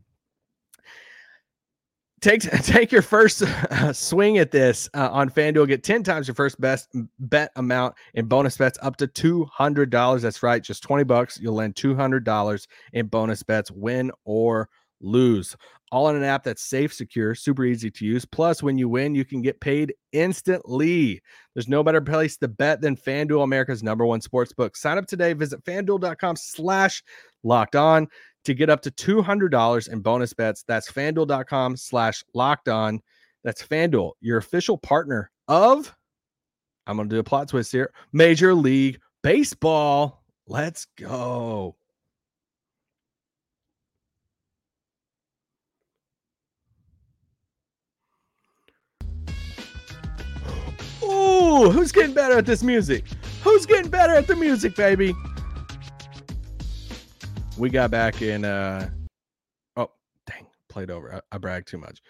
Take 2.21 2.43
take 2.63 2.93
your 2.93 3.03
first 3.03 3.43
uh, 3.43 3.93
swing 3.93 4.39
at 4.39 4.51
this 4.51 4.89
uh, 4.95 5.09
on 5.11 5.31
FanDuel. 5.31 5.69
Get 5.69 5.85
ten 5.85 6.03
times 6.03 6.29
your 6.29 6.35
first 6.35 6.61
best 6.61 6.89
bet 7.19 7.51
amount 7.57 7.95
in 8.15 8.27
bonus 8.27 8.57
bets 8.57 8.79
up 8.83 8.97
to 8.97 9.07
two 9.07 9.45
hundred 9.47 9.91
dollars. 9.91 10.23
That's 10.23 10.43
right, 10.43 10.63
just 10.63 10.83
twenty 10.83 11.05
bucks. 11.05 11.39
You'll 11.41 11.55
land 11.55 11.77
two 11.77 11.95
hundred 11.95 12.25
dollars 12.25 12.67
in 12.93 13.07
bonus 13.07 13.43
bets, 13.43 13.71
win 13.71 14.11
or 14.25 14.69
lose 15.01 15.57
all 15.91 16.09
in 16.09 16.17
an 16.17 16.23
app 16.23 16.45
that's 16.45 16.63
safe, 16.63 16.93
secure, 16.93 17.35
super 17.35 17.65
easy 17.65 17.91
to 17.91 18.05
use. 18.05 18.25
Plus, 18.25 18.63
when 18.63 18.79
you 18.79 18.89
win, 18.89 19.15
you 19.15 19.25
can 19.25 19.41
get 19.41 19.61
paid 19.61 19.95
instantly. 20.13 21.23
There's 21.55 21.69
no 21.69 21.83
better 21.83 22.01
place 22.01 22.37
to 22.39 22.49
bet 22.49 22.81
than 22.81 22.97
FanDuel, 22.97 23.43
America's 23.43 23.83
number 23.83 24.05
one 24.05 24.21
sports 24.21 24.53
book. 24.53 24.77
Sign 24.77 24.99
up 24.99 25.07
today. 25.07 25.33
Visit 25.33 25.65
fanduel.com 25.65 26.37
slash 26.37 27.03
locked 27.43 27.77
on 27.77 28.09
to 28.45 28.55
get 28.55 28.71
up 28.71 28.81
to 28.83 28.91
$200 28.91 29.89
in 29.89 30.01
bonus 30.01 30.33
bets. 30.33 30.65
That's 30.67 30.91
fanduel.com 30.91 31.77
slash 31.77 32.25
locked 32.35 32.69
on. 32.69 33.01
That's 33.45 33.67
FanDuel, 33.67 34.13
your 34.21 34.39
official 34.39 34.77
partner 34.77 35.31
of, 35.47 35.95
I'm 36.87 36.97
going 36.97 37.09
to 37.09 37.15
do 37.15 37.21
a 37.21 37.25
plot 37.25 37.49
twist 37.49 37.73
here, 37.73 37.93
Major 38.13 38.55
League 38.55 39.01
Baseball. 39.23 40.23
Let's 40.47 40.87
go. 40.97 41.77
Ooh, 51.03 51.71
who's 51.71 51.93
getting 51.93 52.15
better 52.15 52.39
at 52.39 52.47
this 52.47 52.63
music? 52.63 53.05
Who's 53.43 53.67
getting 53.67 53.91
better 53.91 54.15
at 54.15 54.27
the 54.27 54.37
music, 54.37 54.75
baby? 54.77 55.15
We 57.59 57.71
got 57.71 57.91
back 57.91 58.23
in 58.23 58.45
uh 58.45 58.89
oh 59.77 59.91
dang, 60.27 60.47
played 60.69 60.93
over. 60.93 61.17
I, 61.17 61.21
I 61.33 61.39
bragged 61.39 61.67
too 61.67 61.79
much. 61.79 62.01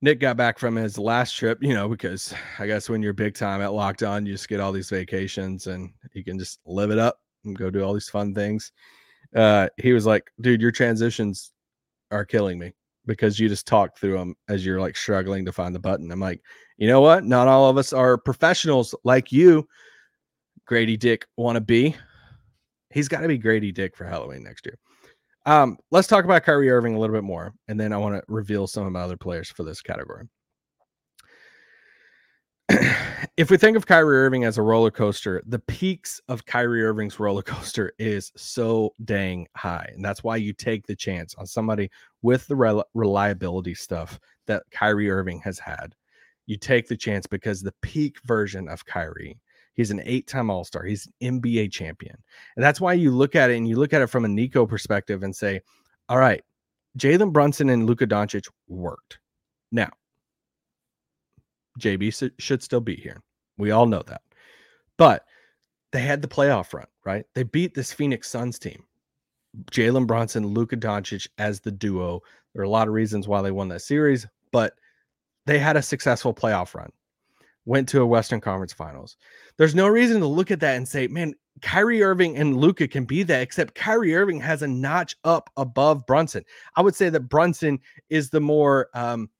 Nick 0.00 0.18
got 0.18 0.38
back 0.38 0.58
from 0.58 0.74
his 0.76 0.98
last 0.98 1.36
trip, 1.36 1.58
you 1.60 1.74
know, 1.74 1.88
because 1.88 2.34
I 2.58 2.66
guess 2.66 2.88
when 2.88 3.02
you're 3.02 3.12
big 3.12 3.34
time 3.34 3.60
at 3.60 3.74
Locked 3.74 4.02
On, 4.02 4.24
you 4.24 4.32
just 4.32 4.48
get 4.48 4.60
all 4.60 4.72
these 4.72 4.88
vacations 4.88 5.66
and 5.66 5.92
you 6.14 6.24
can 6.24 6.38
just 6.38 6.58
live 6.64 6.90
it 6.90 6.98
up 6.98 7.18
and 7.44 7.56
go 7.56 7.68
do 7.70 7.84
all 7.84 7.92
these 7.92 8.08
fun 8.08 8.34
things. 8.34 8.72
Uh, 9.36 9.68
he 9.76 9.92
was 9.92 10.06
like, 10.06 10.30
dude, 10.40 10.62
your 10.62 10.72
transitions 10.72 11.52
are 12.10 12.24
killing 12.24 12.58
me 12.58 12.72
because 13.04 13.38
you 13.38 13.50
just 13.50 13.66
talk 13.66 13.98
through 13.98 14.16
them 14.16 14.34
as 14.48 14.64
you're 14.64 14.80
like 14.80 14.96
struggling 14.96 15.44
to 15.44 15.52
find 15.52 15.74
the 15.74 15.80
button. 15.80 16.10
I'm 16.10 16.18
like, 16.18 16.40
you 16.78 16.88
know 16.88 17.02
what? 17.02 17.24
Not 17.24 17.46
all 17.46 17.68
of 17.68 17.76
us 17.76 17.92
are 17.92 18.16
professionals 18.16 18.94
like 19.04 19.30
you, 19.30 19.68
Grady 20.66 20.96
Dick 20.96 21.26
want 21.36 21.56
to 21.56 21.60
be. 21.60 21.94
He's 22.92 23.08
got 23.08 23.20
to 23.20 23.28
be 23.28 23.38
Grady 23.38 23.72
Dick 23.72 23.96
for 23.96 24.04
Halloween 24.04 24.42
next 24.42 24.66
year. 24.66 24.78
Um, 25.44 25.78
let's 25.90 26.08
talk 26.08 26.24
about 26.24 26.44
Kyrie 26.44 26.70
Irving 26.70 26.94
a 26.94 26.98
little 26.98 27.14
bit 27.14 27.24
more, 27.24 27.52
and 27.66 27.78
then 27.78 27.92
I 27.92 27.96
want 27.96 28.14
to 28.14 28.22
reveal 28.28 28.66
some 28.66 28.86
of 28.86 28.92
my 28.92 29.00
other 29.00 29.16
players 29.16 29.50
for 29.50 29.64
this 29.64 29.82
category. 29.82 30.28
if 33.36 33.50
we 33.50 33.56
think 33.56 33.76
of 33.76 33.86
Kyrie 33.86 34.18
Irving 34.18 34.44
as 34.44 34.56
a 34.56 34.62
roller 34.62 34.90
coaster, 34.90 35.42
the 35.46 35.58
peaks 35.58 36.20
of 36.28 36.46
Kyrie 36.46 36.84
Irving's 36.84 37.18
roller 37.18 37.42
coaster 37.42 37.92
is 37.98 38.30
so 38.36 38.94
dang 39.04 39.46
high. 39.56 39.90
And 39.94 40.04
that's 40.04 40.22
why 40.22 40.36
you 40.36 40.52
take 40.52 40.86
the 40.86 40.96
chance 40.96 41.34
on 41.34 41.46
somebody 41.46 41.90
with 42.22 42.46
the 42.46 42.56
rel- 42.56 42.84
reliability 42.94 43.74
stuff 43.74 44.20
that 44.46 44.62
Kyrie 44.70 45.10
Irving 45.10 45.40
has 45.40 45.58
had. 45.58 45.94
You 46.46 46.56
take 46.56 46.88
the 46.88 46.96
chance 46.96 47.26
because 47.26 47.62
the 47.62 47.74
peak 47.82 48.18
version 48.24 48.68
of 48.68 48.84
Kyrie, 48.84 49.38
he's 49.74 49.90
an 49.90 50.02
eight 50.04 50.26
time 50.26 50.50
All 50.50 50.64
Star, 50.64 50.84
he's 50.84 51.08
an 51.20 51.40
NBA 51.40 51.72
champion. 51.72 52.16
And 52.56 52.64
that's 52.64 52.80
why 52.80 52.92
you 52.92 53.10
look 53.10 53.34
at 53.34 53.50
it 53.50 53.56
and 53.56 53.68
you 53.68 53.76
look 53.76 53.92
at 53.92 54.02
it 54.02 54.08
from 54.08 54.24
a 54.24 54.28
Nico 54.28 54.66
perspective 54.66 55.22
and 55.22 55.34
say, 55.34 55.60
all 56.08 56.18
right, 56.18 56.42
Jalen 56.98 57.32
Brunson 57.32 57.70
and 57.70 57.86
Luka 57.86 58.06
Doncic 58.06 58.48
worked. 58.68 59.18
Now, 59.70 59.90
JB 61.80 62.30
should 62.38 62.62
still 62.62 62.80
be 62.80 62.96
here. 62.96 63.22
We 63.58 63.70
all 63.70 63.86
know 63.86 64.02
that. 64.06 64.22
But 64.98 65.24
they 65.92 66.00
had 66.00 66.22
the 66.22 66.28
playoff 66.28 66.72
run, 66.72 66.86
right? 67.04 67.24
They 67.34 67.42
beat 67.42 67.74
this 67.74 67.92
Phoenix 67.92 68.28
Suns 68.28 68.58
team. 68.58 68.84
Jalen 69.70 70.06
Brunson, 70.06 70.46
Luka 70.46 70.76
Doncic 70.76 71.28
as 71.38 71.60
the 71.60 71.70
duo. 71.70 72.20
There 72.54 72.62
are 72.62 72.66
a 72.66 72.70
lot 72.70 72.88
of 72.88 72.94
reasons 72.94 73.28
why 73.28 73.42
they 73.42 73.50
won 73.50 73.68
that 73.68 73.82
series, 73.82 74.26
but 74.50 74.74
they 75.46 75.58
had 75.58 75.76
a 75.76 75.82
successful 75.82 76.32
playoff 76.32 76.74
run. 76.74 76.90
Went 77.64 77.88
to 77.90 78.02
a 78.02 78.06
Western 78.06 78.40
Conference 78.40 78.72
Finals. 78.72 79.16
There's 79.56 79.74
no 79.74 79.86
reason 79.88 80.20
to 80.20 80.26
look 80.26 80.50
at 80.50 80.60
that 80.60 80.76
and 80.76 80.88
say, 80.88 81.06
man, 81.06 81.34
Kyrie 81.60 82.02
Irving 82.02 82.36
and 82.36 82.56
Luka 82.56 82.88
can 82.88 83.04
be 83.04 83.22
that, 83.22 83.42
except 83.42 83.74
Kyrie 83.74 84.16
Irving 84.16 84.40
has 84.40 84.62
a 84.62 84.66
notch 84.66 85.16
up 85.22 85.48
above 85.56 86.06
Brunson. 86.06 86.44
I 86.76 86.82
would 86.82 86.96
say 86.96 87.08
that 87.10 87.28
Brunson 87.28 87.78
is 88.10 88.30
the 88.30 88.40
more 88.40 88.88
um, 88.94 89.30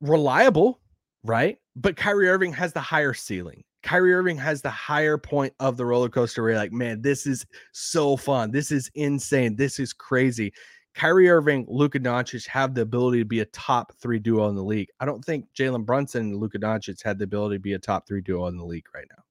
reliable 0.00 0.80
right? 1.24 1.58
But 1.76 1.96
Kyrie 1.96 2.28
Irving 2.28 2.52
has 2.52 2.72
the 2.72 2.80
higher 2.80 3.14
ceiling. 3.14 3.64
Kyrie 3.82 4.12
Irving 4.12 4.36
has 4.36 4.60
the 4.60 4.70
higher 4.70 5.16
point 5.16 5.54
of 5.58 5.76
the 5.76 5.86
roller 5.86 6.08
coaster 6.08 6.42
where 6.42 6.52
you're 6.52 6.60
like, 6.60 6.72
man, 6.72 7.00
this 7.00 7.26
is 7.26 7.46
so 7.72 8.16
fun. 8.16 8.50
This 8.50 8.70
is 8.70 8.90
insane. 8.94 9.56
This 9.56 9.78
is 9.78 9.92
crazy. 9.92 10.52
Kyrie 10.94 11.30
Irving, 11.30 11.66
Luka 11.68 12.00
Doncic 12.00 12.46
have 12.48 12.74
the 12.74 12.82
ability 12.82 13.20
to 13.20 13.24
be 13.24 13.40
a 13.40 13.46
top 13.46 13.92
three 14.00 14.18
duo 14.18 14.48
in 14.48 14.56
the 14.56 14.62
league. 14.62 14.88
I 14.98 15.04
don't 15.04 15.24
think 15.24 15.46
Jalen 15.56 15.86
Brunson 15.86 16.22
and 16.22 16.36
Luka 16.36 16.58
Doncic 16.58 17.02
had 17.02 17.18
the 17.18 17.24
ability 17.24 17.56
to 17.56 17.60
be 17.60 17.74
a 17.74 17.78
top 17.78 18.06
three 18.06 18.20
duo 18.20 18.46
in 18.46 18.56
the 18.56 18.64
league 18.64 18.86
right 18.94 19.06
now. 19.10 19.22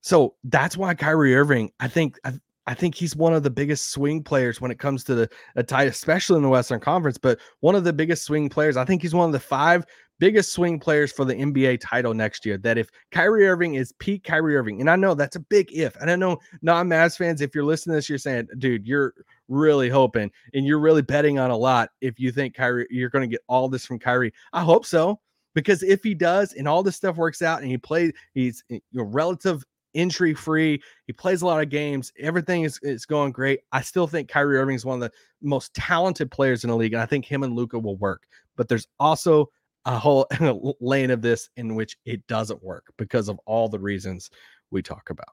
So 0.00 0.34
that's 0.44 0.76
why 0.76 0.94
Kyrie 0.94 1.36
Irving, 1.36 1.70
I 1.78 1.88
think, 1.88 2.18
I, 2.24 2.32
I 2.66 2.74
think 2.74 2.94
he's 2.94 3.16
one 3.16 3.34
of 3.34 3.42
the 3.42 3.50
biggest 3.50 3.90
swing 3.90 4.22
players 4.22 4.60
when 4.60 4.70
it 4.70 4.78
comes 4.78 5.04
to 5.04 5.14
the 5.14 5.30
a 5.56 5.62
tie, 5.62 5.84
especially 5.84 6.36
in 6.36 6.42
the 6.42 6.48
Western 6.48 6.80
Conference. 6.80 7.18
But 7.18 7.38
one 7.60 7.74
of 7.74 7.84
the 7.84 7.92
biggest 7.92 8.24
swing 8.24 8.48
players. 8.48 8.76
I 8.76 8.84
think 8.84 9.02
he's 9.02 9.14
one 9.14 9.26
of 9.26 9.32
the 9.32 9.40
five 9.40 9.84
biggest 10.20 10.52
swing 10.52 10.78
players 10.78 11.10
for 11.10 11.24
the 11.24 11.34
NBA 11.34 11.80
title 11.80 12.14
next 12.14 12.46
year. 12.46 12.58
That 12.58 12.78
if 12.78 12.88
Kyrie 13.10 13.48
Irving 13.48 13.74
is 13.74 13.92
peak 13.98 14.22
Kyrie 14.22 14.56
Irving, 14.56 14.80
and 14.80 14.88
I 14.88 14.94
know 14.94 15.14
that's 15.14 15.36
a 15.36 15.40
big 15.40 15.72
if, 15.72 15.96
and 15.96 16.10
I 16.10 16.16
know 16.16 16.38
non 16.62 16.88
Mavs 16.88 17.16
fans, 17.16 17.40
if 17.40 17.54
you're 17.54 17.64
listening 17.64 17.94
to 17.94 17.96
this, 17.96 18.08
you're 18.08 18.18
saying, 18.18 18.46
dude, 18.58 18.86
you're 18.86 19.14
really 19.50 19.90
hoping 19.90 20.30
and 20.54 20.64
you're 20.64 20.80
really 20.80 21.02
betting 21.02 21.38
on 21.38 21.50
a 21.50 21.56
lot 21.56 21.90
if 22.00 22.18
you 22.18 22.32
think 22.32 22.54
Kyrie, 22.54 22.86
you're 22.88 23.10
going 23.10 23.28
to 23.28 23.32
get 23.32 23.42
all 23.48 23.68
this 23.68 23.84
from 23.84 23.98
Kyrie. 23.98 24.32
I 24.52 24.62
hope 24.62 24.86
so. 24.86 25.20
Because 25.52 25.82
if 25.82 26.02
he 26.02 26.14
does 26.14 26.52
and 26.52 26.68
all 26.68 26.82
this 26.82 26.96
stuff 26.96 27.16
works 27.16 27.42
out 27.42 27.60
and 27.60 27.68
he 27.68 27.76
plays, 27.76 28.12
he's 28.34 28.62
you 28.68 28.80
know, 28.92 29.02
relative 29.02 29.64
injury 29.94 30.32
free. 30.32 30.80
He 31.06 31.12
plays 31.12 31.42
a 31.42 31.46
lot 31.46 31.60
of 31.60 31.68
games. 31.68 32.12
Everything 32.18 32.62
is, 32.62 32.78
is 32.82 33.04
going 33.04 33.32
great. 33.32 33.60
I 33.72 33.80
still 33.80 34.06
think 34.06 34.28
Kyrie 34.28 34.58
Irving 34.58 34.76
is 34.76 34.84
one 34.84 35.02
of 35.02 35.10
the 35.10 35.12
most 35.42 35.74
talented 35.74 36.30
players 36.30 36.62
in 36.62 36.70
the 36.70 36.76
league. 36.76 36.92
And 36.92 37.02
I 37.02 37.06
think 37.06 37.24
him 37.24 37.42
and 37.42 37.54
Luka 37.56 37.78
will 37.78 37.96
work. 37.96 38.22
But 38.56 38.68
there's 38.68 38.86
also 39.00 39.50
a 39.86 39.98
whole 39.98 40.26
lane 40.80 41.10
of 41.10 41.22
this 41.22 41.48
in 41.56 41.74
which 41.74 41.96
it 42.04 42.26
doesn't 42.26 42.62
work 42.62 42.92
because 42.96 43.28
of 43.28 43.40
all 43.46 43.68
the 43.68 43.78
reasons 43.78 44.30
we 44.70 44.82
talk 44.82 45.10
about. 45.10 45.28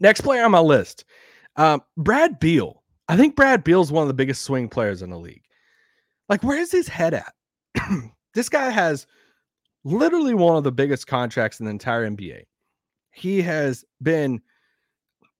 Next 0.00 0.22
player 0.22 0.44
on 0.44 0.50
my 0.50 0.60
list, 0.60 1.04
um, 1.56 1.82
Brad 1.96 2.38
Beal. 2.40 2.82
I 3.08 3.16
think 3.16 3.36
Brad 3.36 3.64
Beal's 3.64 3.92
one 3.92 4.02
of 4.02 4.08
the 4.08 4.14
biggest 4.14 4.42
swing 4.42 4.68
players 4.68 5.02
in 5.02 5.10
the 5.10 5.18
league. 5.18 5.42
Like, 6.28 6.42
where 6.42 6.58
is 6.58 6.72
his 6.72 6.88
head 6.88 7.14
at? 7.14 7.34
this 8.34 8.48
guy 8.48 8.70
has 8.70 9.06
literally 9.84 10.34
one 10.34 10.56
of 10.56 10.64
the 10.64 10.72
biggest 10.72 11.06
contracts 11.06 11.60
in 11.60 11.66
the 11.66 11.70
entire 11.70 12.08
NBA. 12.08 12.42
He 13.10 13.42
has 13.42 13.84
been 14.02 14.40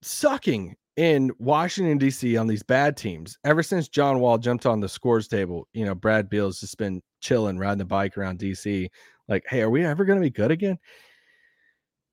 sucking 0.03 0.77
in 0.97 1.33
Washington 1.39 1.99
D.C. 1.99 2.37
on 2.37 2.47
these 2.47 2.63
bad 2.63 2.97
teams 2.97 3.39
ever 3.45 3.63
since 3.63 3.89
John 3.89 4.21
Wall 4.21 4.39
jumped 4.39 4.67
on 4.67 4.81
the 4.81 4.89
scores 4.89 5.27
table. 5.27 5.67
You 5.73 5.87
know, 5.87 5.95
Brad 5.95 6.29
Beal's 6.29 6.61
just 6.61 6.79
been 6.79 7.03
chilling, 7.21 7.59
riding 7.59 7.79
the 7.79 7.85
bike 7.85 8.17
around 8.17 8.39
D.C. 8.39 8.91
Like, 9.27 9.45
hey, 9.49 9.63
are 9.63 9.71
we 9.71 9.85
ever 9.85 10.05
going 10.05 10.19
to 10.19 10.25
be 10.25 10.31
good 10.31 10.51
again? 10.51 10.79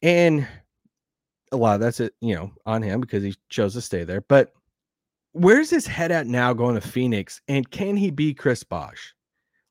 And 0.01 0.47
a 1.51 1.57
lot 1.57 1.75
of 1.75 1.81
that's 1.81 1.99
it, 1.99 2.13
you 2.21 2.33
know, 2.33 2.51
on 2.65 2.81
him 2.81 3.01
because 3.01 3.23
he 3.23 3.35
chose 3.49 3.73
to 3.73 3.81
stay 3.81 4.03
there. 4.03 4.21
But 4.21 4.53
where's 5.33 5.69
his 5.69 5.87
head 5.87 6.11
at 6.11 6.27
now 6.27 6.53
going 6.53 6.75
to 6.75 6.81
Phoenix? 6.81 7.41
And 7.47 7.69
can 7.69 7.95
he 7.97 8.11
be 8.11 8.33
Chris 8.33 8.63
Bosh? 8.63 9.13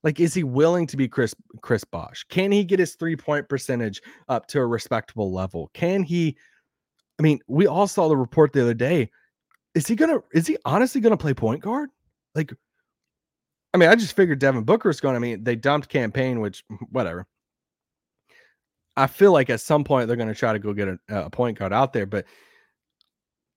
Like, 0.02 0.18
is 0.18 0.32
he 0.32 0.44
willing 0.44 0.86
to 0.88 0.96
be 0.96 1.08
Chris 1.08 1.34
Chris 1.60 1.84
Bosh? 1.84 2.24
Can 2.30 2.50
he 2.50 2.64
get 2.64 2.78
his 2.78 2.94
three 2.94 3.16
point 3.16 3.48
percentage 3.48 4.00
up 4.28 4.46
to 4.48 4.60
a 4.60 4.66
respectable 4.66 5.32
level? 5.32 5.70
Can 5.74 6.02
he? 6.02 6.36
I 7.18 7.22
mean, 7.22 7.40
we 7.48 7.66
all 7.66 7.86
saw 7.86 8.08
the 8.08 8.16
report 8.16 8.52
the 8.52 8.62
other 8.62 8.74
day. 8.74 9.10
Is 9.74 9.86
he 9.86 9.94
gonna? 9.94 10.20
Is 10.32 10.46
he 10.46 10.56
honestly 10.64 11.02
gonna 11.02 11.18
play 11.18 11.34
point 11.34 11.60
guard? 11.60 11.90
Like, 12.34 12.54
I 13.74 13.78
mean, 13.78 13.90
I 13.90 13.94
just 13.94 14.16
figured 14.16 14.38
Devin 14.38 14.64
Booker 14.64 14.88
is 14.88 15.00
going. 15.00 15.16
I 15.16 15.18
mean, 15.18 15.44
they 15.44 15.54
dumped 15.54 15.90
Cam 15.90 16.12
Payne, 16.12 16.40
which 16.40 16.64
whatever. 16.90 17.26
I 18.96 19.06
feel 19.06 19.32
like 19.32 19.50
at 19.50 19.60
some 19.60 19.84
point 19.84 20.08
they're 20.08 20.16
going 20.16 20.28
to 20.28 20.34
try 20.34 20.52
to 20.52 20.58
go 20.58 20.72
get 20.74 20.88
a, 20.88 20.98
a 21.08 21.30
point 21.30 21.58
guard 21.58 21.72
out 21.72 21.92
there, 21.92 22.06
but 22.06 22.26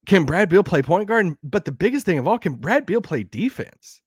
can 0.06 0.26
Brad 0.26 0.50
Beal 0.50 0.64
play 0.64 0.82
point 0.82 1.08
guard? 1.08 1.36
But 1.44 1.66
the 1.66 1.72
biggest 1.72 2.06
thing 2.06 2.20
of 2.20 2.28
all, 2.28 2.38
can 2.38 2.56
Brad 2.56 2.86
Beal 2.86 3.02
play 3.02 3.24
defense? 3.24 4.02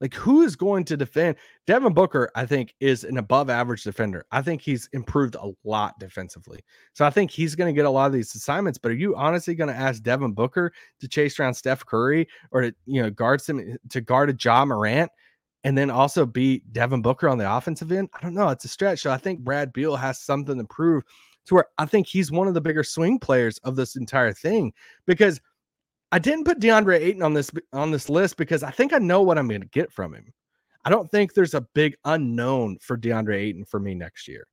Like, 0.00 0.12
who 0.12 0.42
is 0.42 0.56
going 0.56 0.84
to 0.84 0.96
defend? 0.96 1.36
Devin 1.66 1.94
Booker, 1.94 2.30
I 2.34 2.44
think, 2.44 2.74
is 2.80 3.04
an 3.04 3.16
above 3.16 3.48
average 3.48 3.82
defender. 3.82 4.26
I 4.30 4.42
think 4.42 4.60
he's 4.60 4.90
improved 4.92 5.36
a 5.36 5.52
lot 5.64 5.98
defensively. 5.98 6.60
So 6.92 7.06
I 7.06 7.10
think 7.10 7.30
he's 7.30 7.54
going 7.54 7.74
to 7.74 7.76
get 7.76 7.86
a 7.86 7.90
lot 7.90 8.06
of 8.06 8.12
these 8.12 8.34
assignments. 8.34 8.78
But 8.78 8.90
are 8.90 8.96
you 8.96 9.16
honestly 9.16 9.54
going 9.54 9.72
to 9.72 9.80
ask 9.80 10.02
Devin 10.02 10.32
Booker 10.32 10.72
to 11.00 11.08
chase 11.08 11.40
around 11.40 11.54
Steph 11.54 11.86
Curry 11.86 12.28
or 12.50 12.60
to, 12.60 12.74
you 12.84 13.02
know, 13.02 13.08
guard 13.08 13.40
some 13.40 13.78
to 13.88 14.00
guard 14.02 14.28
a 14.28 14.36
Ja 14.38 14.66
Morant 14.66 15.10
and 15.64 15.78
then 15.78 15.90
also 15.90 16.26
beat 16.26 16.70
Devin 16.74 17.00
Booker 17.00 17.26
on 17.26 17.38
the 17.38 17.50
offensive 17.50 17.90
end? 17.90 18.10
I 18.12 18.20
don't 18.20 18.34
know. 18.34 18.50
It's 18.50 18.66
a 18.66 18.68
stretch. 18.68 19.00
So 19.00 19.10
I 19.10 19.16
think 19.16 19.40
Brad 19.40 19.72
Beal 19.72 19.96
has 19.96 20.20
something 20.20 20.58
to 20.58 20.64
prove 20.64 21.04
to 21.46 21.54
where 21.54 21.66
I 21.78 21.86
think 21.86 22.06
he's 22.06 22.30
one 22.30 22.48
of 22.48 22.54
the 22.54 22.60
bigger 22.60 22.84
swing 22.84 23.18
players 23.18 23.58
of 23.58 23.76
this 23.76 23.96
entire 23.96 24.32
thing 24.32 24.72
because– 25.06 25.40
I 26.12 26.18
didn't 26.18 26.44
put 26.44 26.60
DeAndre 26.60 27.00
Ayton 27.00 27.22
on 27.22 27.34
this 27.34 27.50
on 27.72 27.90
this 27.90 28.08
list 28.08 28.36
because 28.36 28.62
I 28.62 28.70
think 28.70 28.92
I 28.92 28.98
know 28.98 29.22
what 29.22 29.38
I'm 29.38 29.48
going 29.48 29.60
to 29.60 29.66
get 29.68 29.92
from 29.92 30.14
him. 30.14 30.32
I 30.84 30.90
don't 30.90 31.10
think 31.10 31.34
there's 31.34 31.54
a 31.54 31.66
big 31.74 31.96
unknown 32.04 32.78
for 32.80 32.96
DeAndre 32.96 33.36
Ayton 33.36 33.64
for 33.64 33.80
me 33.80 33.94
next 33.94 34.28
year. 34.28 34.46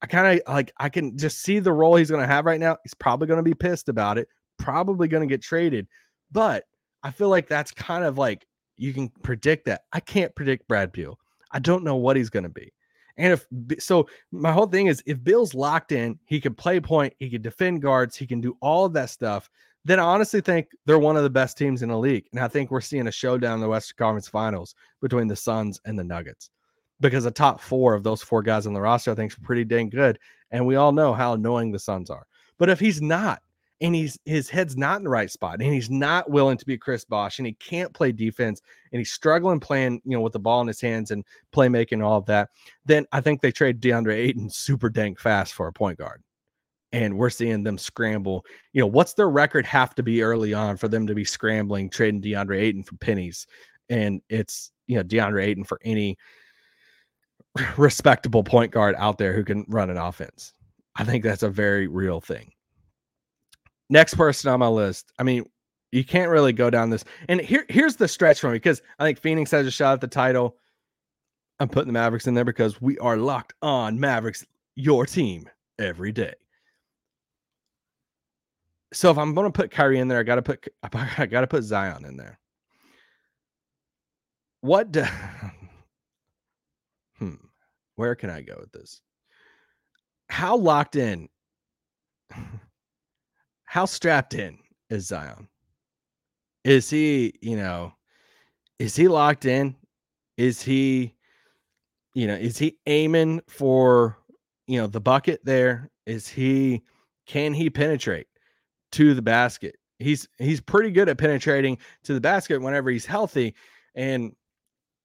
I 0.00 0.06
kind 0.06 0.40
of 0.40 0.54
like 0.54 0.72
I 0.78 0.88
can 0.88 1.18
just 1.18 1.42
see 1.42 1.58
the 1.58 1.72
role 1.72 1.96
he's 1.96 2.10
going 2.10 2.22
to 2.22 2.32
have 2.32 2.44
right 2.44 2.60
now. 2.60 2.76
He's 2.84 2.94
probably 2.94 3.26
going 3.26 3.38
to 3.38 3.42
be 3.42 3.54
pissed 3.54 3.88
about 3.88 4.16
it, 4.16 4.28
probably 4.58 5.08
going 5.08 5.28
to 5.28 5.32
get 5.32 5.42
traded, 5.42 5.88
but 6.30 6.64
I 7.02 7.10
feel 7.10 7.28
like 7.28 7.48
that's 7.48 7.72
kind 7.72 8.04
of 8.04 8.16
like 8.16 8.46
you 8.76 8.92
can 8.92 9.08
predict 9.22 9.64
that. 9.66 9.82
I 9.92 10.00
can't 10.00 10.34
predict 10.36 10.68
Brad 10.68 10.92
Beal. 10.92 11.18
I 11.50 11.58
don't 11.58 11.84
know 11.84 11.96
what 11.96 12.16
he's 12.16 12.30
going 12.30 12.44
to 12.44 12.48
be. 12.48 12.72
And 13.18 13.32
if 13.32 13.82
so, 13.82 14.08
my 14.30 14.52
whole 14.52 14.66
thing 14.66 14.88
is 14.88 15.02
if 15.06 15.22
Beal's 15.22 15.54
locked 15.54 15.92
in, 15.92 16.18
he 16.26 16.40
can 16.40 16.54
play 16.54 16.80
point, 16.80 17.14
he 17.18 17.30
can 17.30 17.42
defend 17.42 17.82
guards, 17.82 18.16
he 18.16 18.26
can 18.26 18.40
do 18.40 18.56
all 18.60 18.84
of 18.84 18.92
that 18.92 19.10
stuff 19.10 19.50
then 19.86 20.00
I 20.00 20.02
honestly 20.02 20.40
think 20.40 20.70
they're 20.84 20.98
one 20.98 21.16
of 21.16 21.22
the 21.22 21.30
best 21.30 21.56
teams 21.56 21.80
in 21.82 21.90
the 21.90 21.98
league. 21.98 22.26
And 22.32 22.40
I 22.40 22.48
think 22.48 22.72
we're 22.72 22.80
seeing 22.80 23.06
a 23.06 23.12
showdown 23.12 23.54
in 23.54 23.60
the 23.60 23.68
Western 23.68 23.94
Conference 23.96 24.26
Finals 24.26 24.74
between 25.00 25.28
the 25.28 25.36
Suns 25.36 25.80
and 25.84 25.96
the 25.96 26.02
Nuggets 26.02 26.50
because 26.98 27.22
the 27.22 27.30
top 27.30 27.60
four 27.60 27.94
of 27.94 28.02
those 28.02 28.20
four 28.20 28.42
guys 28.42 28.66
on 28.66 28.72
the 28.72 28.80
roster, 28.80 29.12
I 29.12 29.14
think, 29.14 29.30
is 29.30 29.38
pretty 29.38 29.64
dang 29.64 29.88
good. 29.88 30.18
And 30.50 30.66
we 30.66 30.74
all 30.74 30.90
know 30.90 31.14
how 31.14 31.34
annoying 31.34 31.70
the 31.70 31.78
Suns 31.78 32.10
are. 32.10 32.26
But 32.58 32.68
if 32.68 32.80
he's 32.80 33.00
not, 33.00 33.40
and 33.80 33.94
he's 33.94 34.18
his 34.24 34.48
head's 34.48 34.76
not 34.76 34.98
in 34.98 35.04
the 35.04 35.10
right 35.10 35.30
spot, 35.30 35.60
and 35.60 35.72
he's 35.74 35.90
not 35.90 36.30
willing 36.30 36.56
to 36.56 36.66
be 36.66 36.78
Chris 36.78 37.04
Bosh, 37.04 37.38
and 37.38 37.46
he 37.46 37.52
can't 37.54 37.92
play 37.92 38.12
defense, 38.12 38.60
and 38.92 38.98
he's 39.00 39.12
struggling 39.12 39.60
playing, 39.60 40.00
you 40.04 40.16
know, 40.16 40.20
with 40.20 40.32
the 40.32 40.38
ball 40.38 40.60
in 40.60 40.66
his 40.66 40.80
hands 40.80 41.10
and 41.10 41.24
playmaking, 41.54 42.04
all 42.04 42.18
of 42.18 42.26
that, 42.26 42.50
then 42.84 43.06
I 43.12 43.20
think 43.20 43.40
they 43.40 43.52
trade 43.52 43.80
DeAndre 43.80 44.16
Ayton 44.16 44.50
super 44.50 44.88
dang 44.88 45.16
fast 45.16 45.52
for 45.52 45.66
a 45.66 45.72
point 45.72 45.98
guard 45.98 46.22
and 46.92 47.18
we're 47.18 47.30
seeing 47.30 47.62
them 47.62 47.78
scramble. 47.78 48.44
You 48.72 48.80
know, 48.80 48.86
what's 48.86 49.14
their 49.14 49.28
record 49.28 49.66
have 49.66 49.94
to 49.96 50.02
be 50.02 50.22
early 50.22 50.54
on 50.54 50.76
for 50.76 50.88
them 50.88 51.06
to 51.06 51.14
be 51.14 51.24
scrambling, 51.24 51.90
trading 51.90 52.22
DeAndre 52.22 52.60
Ayton 52.60 52.84
for 52.84 52.96
pennies? 52.96 53.46
And 53.88 54.22
it's, 54.28 54.72
you 54.86 54.96
know, 54.96 55.02
DeAndre 55.02 55.44
Ayton 55.44 55.64
for 55.64 55.78
any 55.84 56.16
respectable 57.76 58.42
point 58.42 58.72
guard 58.72 58.94
out 58.98 59.18
there 59.18 59.34
who 59.34 59.44
can 59.44 59.64
run 59.68 59.90
an 59.90 59.98
offense. 59.98 60.52
I 60.94 61.04
think 61.04 61.22
that's 61.22 61.42
a 61.42 61.50
very 61.50 61.88
real 61.88 62.20
thing. 62.20 62.52
Next 63.88 64.14
person 64.14 64.50
on 64.50 64.60
my 64.60 64.68
list. 64.68 65.12
I 65.18 65.22
mean, 65.22 65.44
you 65.92 66.04
can't 66.04 66.30
really 66.30 66.52
go 66.52 66.70
down 66.70 66.90
this. 66.90 67.04
And 67.28 67.40
here, 67.40 67.64
here's 67.68 67.96
the 67.96 68.08
stretch 68.08 68.40
for 68.40 68.48
me 68.48 68.56
because 68.56 68.82
I 68.98 69.04
think 69.04 69.18
Phoenix 69.18 69.50
has 69.52 69.66
a 69.66 69.70
shot 69.70 69.94
at 69.94 70.00
the 70.00 70.08
title. 70.08 70.56
I'm 71.60 71.68
putting 71.68 71.86
the 71.86 71.92
Mavericks 71.92 72.26
in 72.26 72.34
there 72.34 72.44
because 72.44 72.80
we 72.82 72.98
are 72.98 73.16
locked 73.16 73.54
on 73.62 73.98
Mavericks, 73.98 74.44
your 74.74 75.06
team 75.06 75.48
every 75.78 76.12
day 76.12 76.34
so 78.92 79.10
if 79.10 79.18
I'm 79.18 79.34
going 79.34 79.50
to 79.50 79.52
put 79.52 79.70
Kyrie 79.70 79.98
in 79.98 80.08
there, 80.08 80.18
I 80.18 80.22
got 80.22 80.36
to 80.36 80.42
put 80.42 80.66
I 81.18 81.26
got 81.26 81.42
to 81.42 81.46
put 81.46 81.62
Zion 81.62 82.04
in 82.04 82.16
there. 82.16 82.38
What? 84.60 84.92
Do, 84.92 85.04
hmm. 87.18 87.34
Where 87.96 88.14
can 88.14 88.30
I 88.30 88.42
go 88.42 88.56
with 88.58 88.72
this? 88.72 89.00
How 90.28 90.56
locked 90.56 90.96
in? 90.96 91.28
How 93.76 93.84
strapped 93.84 94.32
in 94.32 94.58
is 94.88 95.06
Zion? 95.06 95.48
Is 96.64 96.88
he, 96.88 97.34
you 97.42 97.58
know, 97.58 97.92
is 98.78 98.96
he 98.96 99.06
locked 99.06 99.44
in? 99.44 99.76
Is 100.38 100.62
he, 100.62 101.14
you 102.14 102.26
know, 102.26 102.36
is 102.36 102.56
he 102.56 102.78
aiming 102.86 103.42
for, 103.46 104.16
you 104.66 104.80
know, 104.80 104.86
the 104.86 105.02
bucket 105.02 105.44
there? 105.44 105.90
Is 106.06 106.26
he, 106.26 106.84
can 107.26 107.52
he 107.52 107.68
penetrate? 107.68 108.28
to 108.92 109.12
the 109.12 109.20
basket. 109.20 109.76
He's 109.98 110.26
he's 110.38 110.60
pretty 110.60 110.90
good 110.90 111.10
at 111.10 111.18
penetrating 111.18 111.76
to 112.04 112.14
the 112.14 112.20
basket 112.20 112.62
whenever 112.62 112.88
he's 112.88 113.04
healthy. 113.04 113.54
And 113.94 114.34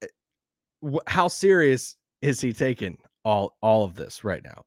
eh, 0.01 0.97
how 1.07 1.27
serious 1.27 1.97
is 2.21 2.39
he 2.39 2.53
taking 2.53 2.97
all 3.25 3.57
all 3.61 3.83
of 3.83 3.95
this 3.95 4.23
right 4.23 4.43
now? 4.45 4.63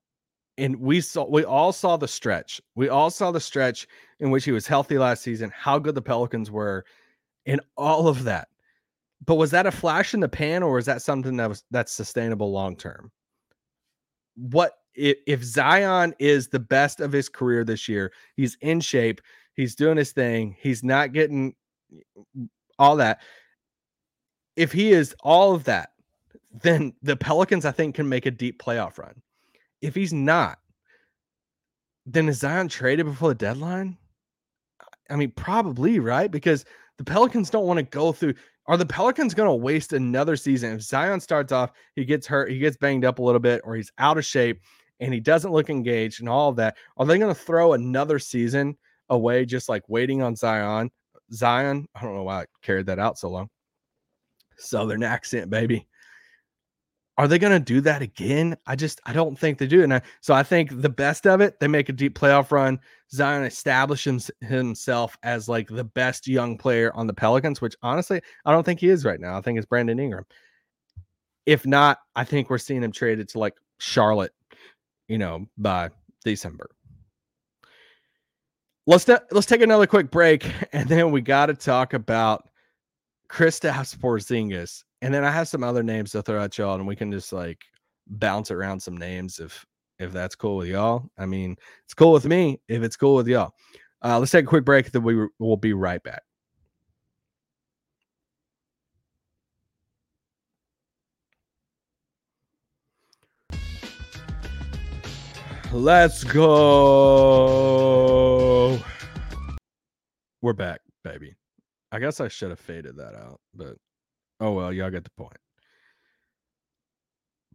And 0.56 0.76
we 0.76 1.00
saw 1.00 1.28
we 1.28 1.44
all 1.44 1.72
saw 1.72 1.96
the 1.96 2.08
stretch. 2.08 2.60
We 2.76 2.88
all 2.88 3.10
saw 3.10 3.32
the 3.32 3.40
stretch 3.40 3.88
in 4.20 4.30
which 4.30 4.44
he 4.44 4.52
was 4.52 4.66
healthy 4.66 4.98
last 4.98 5.22
season, 5.22 5.52
how 5.54 5.78
good 5.78 5.94
the 5.94 6.02
Pelicans 6.02 6.50
were, 6.50 6.84
and 7.46 7.60
all 7.76 8.06
of 8.06 8.24
that. 8.24 8.48
But 9.26 9.34
was 9.36 9.50
that 9.50 9.66
a 9.66 9.72
flash 9.72 10.14
in 10.14 10.20
the 10.20 10.28
pan, 10.28 10.62
or 10.62 10.78
is 10.78 10.86
that 10.86 11.02
something 11.02 11.36
that 11.38 11.48
was 11.48 11.64
that's 11.70 11.92
sustainable 11.92 12.52
long 12.52 12.76
term? 12.76 13.10
What 14.36 14.74
if, 14.94 15.18
if 15.26 15.42
Zion 15.42 16.14
is 16.18 16.48
the 16.48 16.60
best 16.60 17.00
of 17.00 17.12
his 17.12 17.28
career 17.28 17.64
this 17.64 17.88
year, 17.88 18.12
he's 18.36 18.56
in 18.60 18.80
shape, 18.80 19.20
he's 19.54 19.74
doing 19.74 19.96
his 19.96 20.12
thing, 20.12 20.56
he's 20.60 20.84
not 20.84 21.12
getting 21.12 21.54
all 22.78 22.96
that. 22.96 23.20
If 24.56 24.72
he 24.72 24.92
is 24.92 25.14
all 25.20 25.54
of 25.54 25.64
that, 25.64 25.90
then 26.62 26.94
the 27.02 27.16
Pelicans, 27.16 27.64
I 27.64 27.72
think, 27.72 27.96
can 27.96 28.08
make 28.08 28.26
a 28.26 28.30
deep 28.30 28.62
playoff 28.62 28.98
run. 28.98 29.20
If 29.84 29.94
he's 29.94 30.14
not, 30.14 30.58
then 32.06 32.26
is 32.30 32.38
Zion 32.38 32.68
traded 32.68 33.04
before 33.04 33.28
the 33.28 33.34
deadline? 33.34 33.98
I 35.10 35.16
mean, 35.16 35.30
probably, 35.32 35.98
right? 35.98 36.30
Because 36.30 36.64
the 36.96 37.04
Pelicans 37.04 37.50
don't 37.50 37.66
want 37.66 37.76
to 37.76 37.82
go 37.82 38.10
through. 38.10 38.32
Are 38.66 38.78
the 38.78 38.86
Pelicans 38.86 39.34
going 39.34 39.50
to 39.50 39.54
waste 39.54 39.92
another 39.92 40.36
season? 40.36 40.72
If 40.72 40.80
Zion 40.80 41.20
starts 41.20 41.52
off, 41.52 41.72
he 41.96 42.06
gets 42.06 42.26
hurt, 42.26 42.50
he 42.50 42.58
gets 42.58 42.78
banged 42.78 43.04
up 43.04 43.18
a 43.18 43.22
little 43.22 43.40
bit, 43.40 43.60
or 43.62 43.76
he's 43.76 43.92
out 43.98 44.16
of 44.16 44.24
shape, 44.24 44.62
and 45.00 45.12
he 45.12 45.20
doesn't 45.20 45.52
look 45.52 45.68
engaged 45.68 46.20
and 46.20 46.30
all 46.30 46.48
of 46.48 46.56
that, 46.56 46.78
are 46.96 47.04
they 47.04 47.18
going 47.18 47.34
to 47.34 47.38
throw 47.38 47.74
another 47.74 48.18
season 48.18 48.78
away 49.10 49.44
just 49.44 49.68
like 49.68 49.86
waiting 49.86 50.22
on 50.22 50.34
Zion? 50.34 50.90
Zion, 51.30 51.86
I 51.94 52.00
don't 52.00 52.14
know 52.14 52.22
why 52.22 52.42
I 52.42 52.46
carried 52.62 52.86
that 52.86 52.98
out 52.98 53.18
so 53.18 53.28
long. 53.28 53.50
Southern 54.56 55.02
accent, 55.02 55.50
baby. 55.50 55.86
Are 57.16 57.28
they 57.28 57.38
going 57.38 57.52
to 57.52 57.60
do 57.60 57.80
that 57.82 58.02
again? 58.02 58.56
I 58.66 58.74
just 58.74 59.00
I 59.06 59.12
don't 59.12 59.38
think 59.38 59.58
they 59.58 59.66
do. 59.66 59.82
And 59.82 59.94
I, 59.94 60.02
so 60.20 60.34
I 60.34 60.42
think 60.42 60.82
the 60.82 60.88
best 60.88 61.26
of 61.26 61.40
it, 61.40 61.60
they 61.60 61.68
make 61.68 61.88
a 61.88 61.92
deep 61.92 62.18
playoff 62.18 62.50
run. 62.50 62.80
Zion 63.12 63.44
establishes 63.44 64.30
himself 64.40 65.16
as 65.22 65.48
like 65.48 65.68
the 65.68 65.84
best 65.84 66.26
young 66.26 66.58
player 66.58 66.92
on 66.94 67.06
the 67.06 67.14
Pelicans, 67.14 67.60
which 67.60 67.76
honestly 67.82 68.20
I 68.44 68.52
don't 68.52 68.64
think 68.64 68.80
he 68.80 68.88
is 68.88 69.04
right 69.04 69.20
now. 69.20 69.38
I 69.38 69.40
think 69.40 69.58
it's 69.58 69.66
Brandon 69.66 70.00
Ingram. 70.00 70.26
If 71.46 71.66
not, 71.66 71.98
I 72.16 72.24
think 72.24 72.50
we're 72.50 72.58
seeing 72.58 72.82
him 72.82 72.90
traded 72.90 73.28
to 73.30 73.38
like 73.38 73.54
Charlotte 73.78 74.32
you 75.08 75.18
know, 75.18 75.46
by 75.58 75.90
December. 76.24 76.70
Let's 78.86 79.08
let's 79.30 79.46
take 79.46 79.62
another 79.62 79.86
quick 79.86 80.10
break, 80.10 80.50
and 80.72 80.88
then 80.88 81.10
we 81.10 81.20
got 81.20 81.46
to 81.46 81.54
talk 81.54 81.94
about 81.94 82.48
Kristaps 83.30 83.96
Porzingis, 83.96 84.84
and 85.04 85.12
then 85.12 85.22
I 85.22 85.30
have 85.30 85.48
some 85.48 85.62
other 85.62 85.82
names 85.82 86.12
to 86.12 86.22
throw 86.22 86.42
at 86.42 86.56
y'all, 86.56 86.76
and 86.76 86.86
we 86.86 86.96
can 86.96 87.12
just 87.12 87.30
like 87.30 87.62
bounce 88.06 88.50
around 88.50 88.80
some 88.80 88.96
names 88.96 89.38
if 89.38 89.66
if 89.98 90.12
that's 90.12 90.34
cool 90.34 90.56
with 90.56 90.68
y'all. 90.68 91.10
I 91.18 91.26
mean, 91.26 91.56
it's 91.84 91.92
cool 91.92 92.12
with 92.12 92.24
me 92.24 92.58
if 92.68 92.82
it's 92.82 92.96
cool 92.96 93.16
with 93.16 93.28
y'all. 93.28 93.52
Uh, 94.02 94.18
let's 94.18 94.32
take 94.32 94.46
a 94.46 94.48
quick 94.48 94.64
break, 94.64 94.90
then 94.92 95.02
we 95.02 95.26
will 95.38 95.58
be 95.58 95.74
right 95.74 96.02
back. 96.02 96.22
Let's 105.70 106.24
go. 106.24 106.48
We're 110.40 110.54
back, 110.54 110.80
baby. 111.02 111.34
I 111.92 111.98
guess 111.98 112.22
I 112.22 112.28
should 112.28 112.48
have 112.48 112.60
faded 112.60 112.96
that 112.96 113.14
out, 113.14 113.42
but 113.54 113.76
oh 114.40 114.52
well, 114.52 114.72
y'all 114.72 114.90
get 114.90 115.04
the 115.04 115.10
point. 115.10 115.36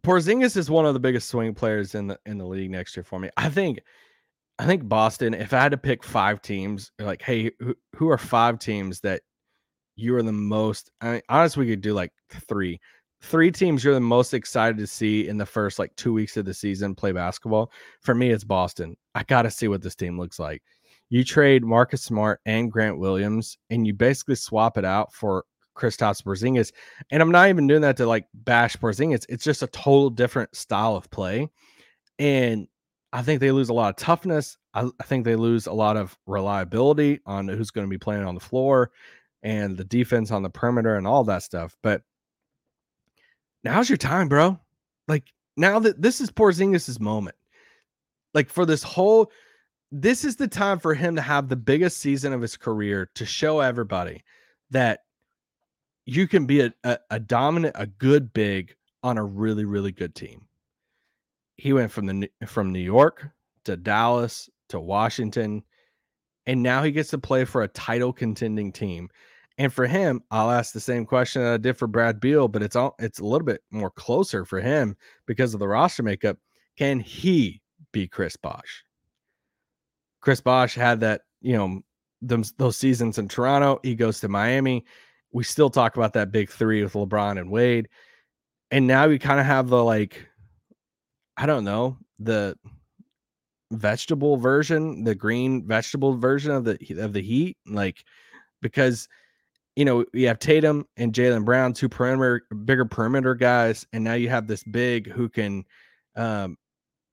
Porzingis 0.02 0.56
is 0.56 0.70
one 0.70 0.86
of 0.86 0.94
the 0.94 1.00
biggest 1.00 1.28
swing 1.28 1.54
players 1.54 1.94
in 1.94 2.06
the 2.06 2.18
in 2.26 2.38
the 2.38 2.46
league 2.46 2.70
next 2.70 2.96
year 2.96 3.04
for 3.04 3.18
me. 3.18 3.28
I 3.36 3.48
think 3.50 3.80
I 4.58 4.66
think 4.66 4.88
Boston, 4.88 5.34
if 5.34 5.52
I 5.52 5.60
had 5.60 5.72
to 5.72 5.78
pick 5.78 6.04
five 6.04 6.42
teams, 6.42 6.92
like, 6.98 7.22
hey, 7.22 7.50
who, 7.60 7.74
who 7.96 8.10
are 8.10 8.18
five 8.18 8.58
teams 8.58 9.00
that 9.00 9.22
you 9.96 10.14
are 10.16 10.22
the 10.22 10.32
most 10.32 10.90
I 11.00 11.12
mean, 11.12 11.22
honestly, 11.28 11.64
we 11.64 11.70
could 11.72 11.82
do 11.82 11.92
like 11.94 12.12
three 12.48 12.80
three 13.22 13.50
teams 13.50 13.84
you're 13.84 13.94
the 13.94 14.00
most 14.00 14.32
excited 14.32 14.78
to 14.78 14.86
see 14.86 15.28
in 15.28 15.36
the 15.36 15.46
first 15.46 15.78
like 15.78 15.94
two 15.96 16.12
weeks 16.12 16.36
of 16.36 16.44
the 16.44 16.54
season 16.54 16.94
play 16.94 17.12
basketball. 17.12 17.70
For 18.00 18.14
me, 18.14 18.30
it's 18.30 18.44
Boston. 18.44 18.96
I 19.14 19.24
got 19.24 19.42
to 19.42 19.50
see 19.50 19.68
what 19.68 19.82
this 19.82 19.94
team 19.94 20.18
looks 20.18 20.38
like. 20.38 20.62
You 21.10 21.24
trade 21.24 21.64
Marcus 21.64 22.02
Smart 22.02 22.40
and 22.46 22.70
Grant 22.70 22.98
Williams, 22.98 23.58
and 23.68 23.86
you 23.86 23.92
basically 23.92 24.36
swap 24.36 24.78
it 24.78 24.84
out 24.84 25.12
for 25.12 25.44
Kristaps 25.80 26.22
Porzingis. 26.22 26.72
And 27.10 27.22
I'm 27.22 27.30
not 27.30 27.48
even 27.48 27.66
doing 27.66 27.80
that 27.82 27.96
to 27.96 28.06
like 28.06 28.26
bash 28.34 28.76
Porzingis. 28.76 29.26
It's 29.28 29.44
just 29.44 29.62
a 29.62 29.66
total 29.68 30.10
different 30.10 30.54
style 30.54 30.96
of 30.96 31.10
play. 31.10 31.48
And 32.18 32.68
I 33.12 33.22
think 33.22 33.40
they 33.40 33.50
lose 33.50 33.70
a 33.70 33.74
lot 33.74 33.90
of 33.90 33.96
toughness. 33.96 34.58
I, 34.74 34.88
I 35.00 35.04
think 35.04 35.24
they 35.24 35.36
lose 35.36 35.66
a 35.66 35.72
lot 35.72 35.96
of 35.96 36.16
reliability 36.26 37.20
on 37.26 37.48
who's 37.48 37.70
going 37.70 37.86
to 37.86 37.90
be 37.90 37.98
playing 37.98 38.24
on 38.24 38.34
the 38.34 38.40
floor 38.40 38.90
and 39.42 39.76
the 39.76 39.84
defense 39.84 40.30
on 40.30 40.42
the 40.42 40.50
perimeter 40.50 40.96
and 40.96 41.06
all 41.06 41.24
that 41.24 41.42
stuff. 41.42 41.76
But 41.82 42.02
now's 43.64 43.88
your 43.88 43.96
time, 43.96 44.28
bro. 44.28 44.58
Like 45.08 45.24
now 45.56 45.78
that 45.80 46.00
this 46.00 46.20
is 46.20 46.30
Porzingis's 46.30 47.00
moment. 47.00 47.36
Like 48.32 48.48
for 48.48 48.64
this 48.64 48.82
whole 48.82 49.32
this 49.92 50.24
is 50.24 50.36
the 50.36 50.48
time 50.48 50.78
for 50.78 50.94
him 50.94 51.16
to 51.16 51.22
have 51.22 51.48
the 51.48 51.56
biggest 51.56 51.98
season 51.98 52.32
of 52.32 52.40
his 52.40 52.56
career 52.56 53.10
to 53.14 53.26
show 53.26 53.60
everybody 53.60 54.22
that 54.70 55.00
you 56.06 56.26
can 56.26 56.46
be 56.46 56.60
a, 56.60 56.72
a, 56.84 56.98
a 57.10 57.20
dominant, 57.20 57.76
a 57.78 57.86
good 57.86 58.32
big 58.32 58.74
on 59.02 59.18
a 59.18 59.24
really, 59.24 59.64
really 59.64 59.92
good 59.92 60.14
team. 60.14 60.46
He 61.56 61.72
went 61.72 61.92
from 61.92 62.06
the 62.06 62.30
from 62.46 62.72
New 62.72 62.80
York 62.80 63.28
to 63.64 63.76
Dallas 63.76 64.48
to 64.70 64.80
Washington, 64.80 65.62
and 66.46 66.62
now 66.62 66.82
he 66.82 66.90
gets 66.90 67.10
to 67.10 67.18
play 67.18 67.44
for 67.44 67.62
a 67.62 67.68
title 67.68 68.12
contending 68.12 68.72
team. 68.72 69.08
And 69.58 69.72
for 69.72 69.86
him, 69.86 70.22
I'll 70.30 70.50
ask 70.50 70.72
the 70.72 70.80
same 70.80 71.04
question 71.04 71.42
that 71.42 71.52
I 71.52 71.56
did 71.58 71.76
for 71.76 71.86
Brad 71.86 72.18
Beal, 72.18 72.48
but 72.48 72.62
it's 72.62 72.76
all 72.76 72.94
it's 72.98 73.18
a 73.18 73.24
little 73.24 73.44
bit 73.44 73.62
more 73.70 73.90
closer 73.90 74.46
for 74.46 74.58
him 74.60 74.96
because 75.26 75.52
of 75.52 75.60
the 75.60 75.68
roster 75.68 76.02
makeup. 76.02 76.38
Can 76.78 76.98
he 76.98 77.60
be 77.92 78.08
Chris 78.08 78.36
Bosh? 78.36 78.84
Chris 80.22 80.40
Bosh 80.40 80.74
had 80.74 81.00
that, 81.00 81.22
you 81.42 81.56
know, 81.56 81.82
those 82.22 82.52
those 82.52 82.78
seasons 82.78 83.18
in 83.18 83.28
Toronto. 83.28 83.80
He 83.82 83.94
goes 83.94 84.20
to 84.20 84.28
Miami. 84.28 84.84
We 85.32 85.44
still 85.44 85.70
talk 85.70 85.96
about 85.96 86.12
that 86.14 86.32
big 86.32 86.50
three 86.50 86.82
with 86.82 86.94
LeBron 86.94 87.38
and 87.38 87.50
Wade. 87.50 87.88
And 88.70 88.86
now 88.86 89.08
we 89.08 89.18
kind 89.18 89.40
of 89.40 89.46
have 89.46 89.68
the 89.68 89.82
like, 89.82 90.26
I 91.36 91.46
don't 91.46 91.64
know, 91.64 91.96
the 92.18 92.56
vegetable 93.72 94.36
version, 94.36 95.04
the 95.04 95.14
green 95.14 95.66
vegetable 95.66 96.16
version 96.16 96.52
of 96.52 96.64
the 96.64 96.78
of 96.98 97.12
the 97.12 97.22
Heat, 97.22 97.56
like 97.66 98.04
because 98.60 99.08
you 99.76 99.84
know, 99.84 100.04
you 100.12 100.26
have 100.26 100.38
Tatum 100.38 100.86
and 100.96 101.12
Jaylen 101.12 101.44
Brown, 101.44 101.72
two 101.72 101.88
perimeter, 101.88 102.42
bigger 102.64 102.84
perimeter 102.84 103.34
guys, 103.34 103.86
and 103.92 104.02
now 104.02 104.14
you 104.14 104.28
have 104.28 104.46
this 104.46 104.64
big 104.64 105.10
who 105.10 105.28
can, 105.28 105.64
um, 106.16 106.58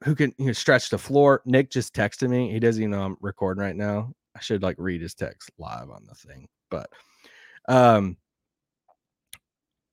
who 0.04 0.16
can 0.16 0.34
you 0.38 0.48
know 0.48 0.54
stretch 0.54 0.90
the 0.90 0.98
floor. 0.98 1.42
Nick 1.46 1.70
just 1.70 1.96
texted 1.96 2.30
me. 2.30 2.52
He 2.52 2.60
doesn't 2.60 2.82
even 2.82 2.92
know 2.92 3.04
I'm 3.04 3.18
recording 3.22 3.64
right 3.64 3.76
now. 3.76 4.12
I 4.36 4.42
should 4.42 4.64
like 4.64 4.76
read 4.80 5.02
his 5.02 5.14
text 5.14 5.52
live 5.58 5.90
on 5.90 6.06
the 6.08 6.16
thing, 6.16 6.48
but, 6.70 6.90
um, 7.68 8.18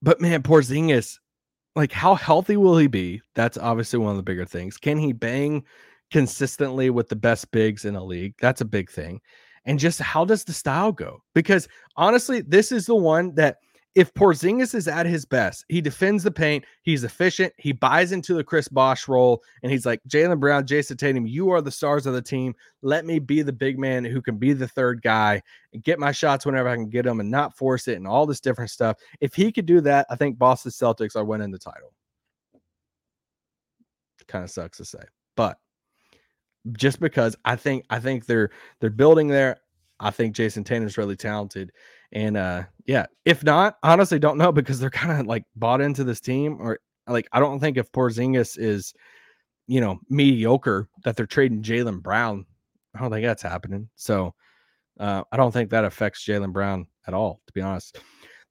but 0.01 0.21
man, 0.21 0.43
Porzingis, 0.43 1.19
like 1.75 1.91
how 1.91 2.15
healthy 2.15 2.57
will 2.57 2.77
he 2.77 2.87
be? 2.87 3.21
That's 3.33 3.57
obviously 3.57 3.99
one 3.99 4.11
of 4.11 4.17
the 4.17 4.23
bigger 4.23 4.45
things. 4.45 4.77
Can 4.77 4.97
he 4.97 5.13
bang 5.13 5.63
consistently 6.11 6.89
with 6.89 7.09
the 7.09 7.15
best 7.15 7.51
bigs 7.51 7.85
in 7.85 7.95
a 7.95 8.03
league? 8.03 8.35
That's 8.39 8.61
a 8.61 8.65
big 8.65 8.89
thing 8.89 9.21
and 9.65 9.79
just 9.79 9.99
how 9.99 10.25
does 10.25 10.43
the 10.43 10.53
style 10.53 10.91
go? 10.91 11.23
Because 11.33 11.67
honestly, 11.97 12.41
this 12.41 12.71
is 12.71 12.85
the 12.85 12.95
one 12.95 13.33
that 13.35 13.57
if 13.95 14.13
Porzingis 14.13 14.75
is 14.75 14.89
at 14.89 15.05
his 15.05 15.23
best, 15.23 15.63
he 15.69 15.79
defends 15.79 16.23
the 16.23 16.31
paint, 16.31 16.65
he's 16.83 17.05
efficient, 17.05 17.53
he 17.57 17.71
buys 17.71 18.11
into 18.11 18.33
the 18.33 18.43
Chris 18.43 18.67
Bosh 18.67 19.07
role, 19.07 19.41
and 19.63 19.71
he's 19.71 19.85
like, 19.85 20.01
Jaylen 20.07 20.39
Brown, 20.39 20.67
Jayson 20.67 20.97
Tatum, 20.97 21.25
you 21.25 21.49
are 21.49 21.61
the 21.61 21.71
stars 21.71 22.05
of 22.05 22.13
the 22.13 22.21
team. 22.21 22.53
Let 22.81 23.05
me 23.05 23.19
be 23.19 23.41
the 23.41 23.53
big 23.53 23.79
man 23.79 24.03
who 24.03 24.21
can 24.21 24.37
be 24.37 24.51
the 24.51 24.67
third 24.67 25.01
guy 25.01 25.41
and 25.73 25.83
get 25.83 25.97
my 25.97 26.11
shots 26.11 26.45
whenever 26.45 26.67
I 26.67 26.75
can 26.75 26.89
get 26.89 27.05
them 27.05 27.21
and 27.21 27.31
not 27.31 27.57
force 27.57 27.87
it 27.87 27.95
and 27.95 28.05
all 28.05 28.25
this 28.25 28.41
different 28.41 28.69
stuff. 28.69 28.97
If 29.21 29.33
he 29.33 29.51
could 29.51 29.65
do 29.65 29.79
that, 29.81 30.05
I 30.09 30.17
think 30.17 30.37
Boston 30.37 30.71
Celtics 30.71 31.15
are 31.15 31.25
winning 31.25 31.51
the 31.51 31.57
title. 31.57 31.93
Kind 34.27 34.43
of 34.43 34.49
sucks 34.49 34.77
to 34.77 34.85
say, 34.85 35.03
but 35.35 35.59
just 36.71 36.99
because 36.99 37.35
I 37.45 37.55
think 37.55 37.85
I 37.91 37.99
think 37.99 38.25
they're 38.25 38.49
they're 38.79 38.89
building 38.89 39.27
there. 39.27 39.57
I 39.99 40.09
think 40.09 40.35
Jayson 40.35 40.65
Tatum's 40.65 40.97
really 40.97 41.15
talented. 41.15 41.71
And 42.11 42.37
uh 42.37 42.63
yeah, 42.85 43.05
if 43.25 43.43
not, 43.43 43.77
honestly 43.83 44.19
don't 44.19 44.37
know 44.37 44.51
because 44.51 44.79
they're 44.79 44.89
kind 44.89 45.19
of 45.19 45.27
like 45.27 45.43
bought 45.55 45.81
into 45.81 46.03
this 46.03 46.21
team 46.21 46.57
or 46.59 46.79
like 47.07 47.27
I 47.31 47.39
don't 47.39 47.59
think 47.59 47.77
if 47.77 47.91
Porzingis 47.91 48.57
is 48.57 48.93
you 49.67 49.81
know 49.81 49.99
mediocre 50.09 50.87
that 51.03 51.15
they're 51.15 51.25
trading 51.25 51.61
Jaylen 51.63 52.01
Brown. 52.01 52.45
I 52.95 52.99
don't 52.99 53.11
think 53.11 53.25
that's 53.25 53.43
happening. 53.43 53.89
So 53.95 54.33
uh 54.99 55.23
I 55.31 55.37
don't 55.37 55.51
think 55.51 55.69
that 55.69 55.85
affects 55.85 56.25
Jaylen 56.25 56.53
Brown 56.53 56.87
at 57.07 57.13
all, 57.13 57.41
to 57.47 57.53
be 57.53 57.61
honest. 57.61 57.99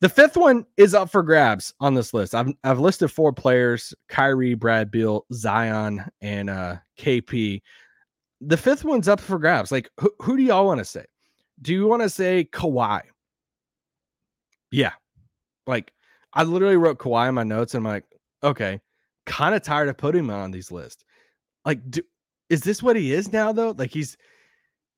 The 0.00 0.08
fifth 0.08 0.36
one 0.36 0.66
is 0.76 0.92
up 0.92 1.08
for 1.08 1.22
grabs 1.22 1.72
on 1.80 1.94
this 1.94 2.12
list. 2.12 2.34
I've 2.34 2.52
I've 2.62 2.80
listed 2.80 3.10
four 3.10 3.32
players: 3.32 3.94
Kyrie, 4.08 4.54
Brad 4.54 4.90
Beal, 4.90 5.24
Zion, 5.32 6.04
and 6.20 6.50
uh 6.50 6.76
KP 6.98 7.62
the 8.46 8.56
fifth 8.56 8.84
one's 8.84 9.08
up 9.08 9.20
for 9.20 9.38
grabs. 9.38 9.72
Like, 9.72 9.90
who, 9.98 10.12
who 10.20 10.36
do 10.36 10.42
y'all 10.42 10.66
want 10.66 10.78
to 10.78 10.84
say? 10.84 11.04
Do 11.62 11.72
you 11.72 11.86
want 11.86 12.02
to 12.02 12.10
say 12.10 12.48
Kawhi? 12.52 13.02
Yeah. 14.74 14.92
Like, 15.66 15.92
I 16.32 16.42
literally 16.42 16.76
wrote 16.76 16.98
Kawhi 16.98 17.28
in 17.28 17.34
my 17.34 17.44
notes 17.44 17.74
and 17.74 17.86
I'm 17.86 17.92
like, 17.92 18.04
okay, 18.42 18.80
kind 19.26 19.54
of 19.54 19.62
tired 19.62 19.88
of 19.88 19.96
putting 19.96 20.24
him 20.24 20.30
on 20.30 20.50
these 20.50 20.72
lists. 20.72 21.04
Like, 21.64 21.80
do, 21.90 22.02
is 22.50 22.60
this 22.60 22.82
what 22.82 22.96
he 22.96 23.12
is 23.12 23.32
now, 23.32 23.52
though? 23.52 23.74
Like, 23.76 23.90
he's 23.90 24.16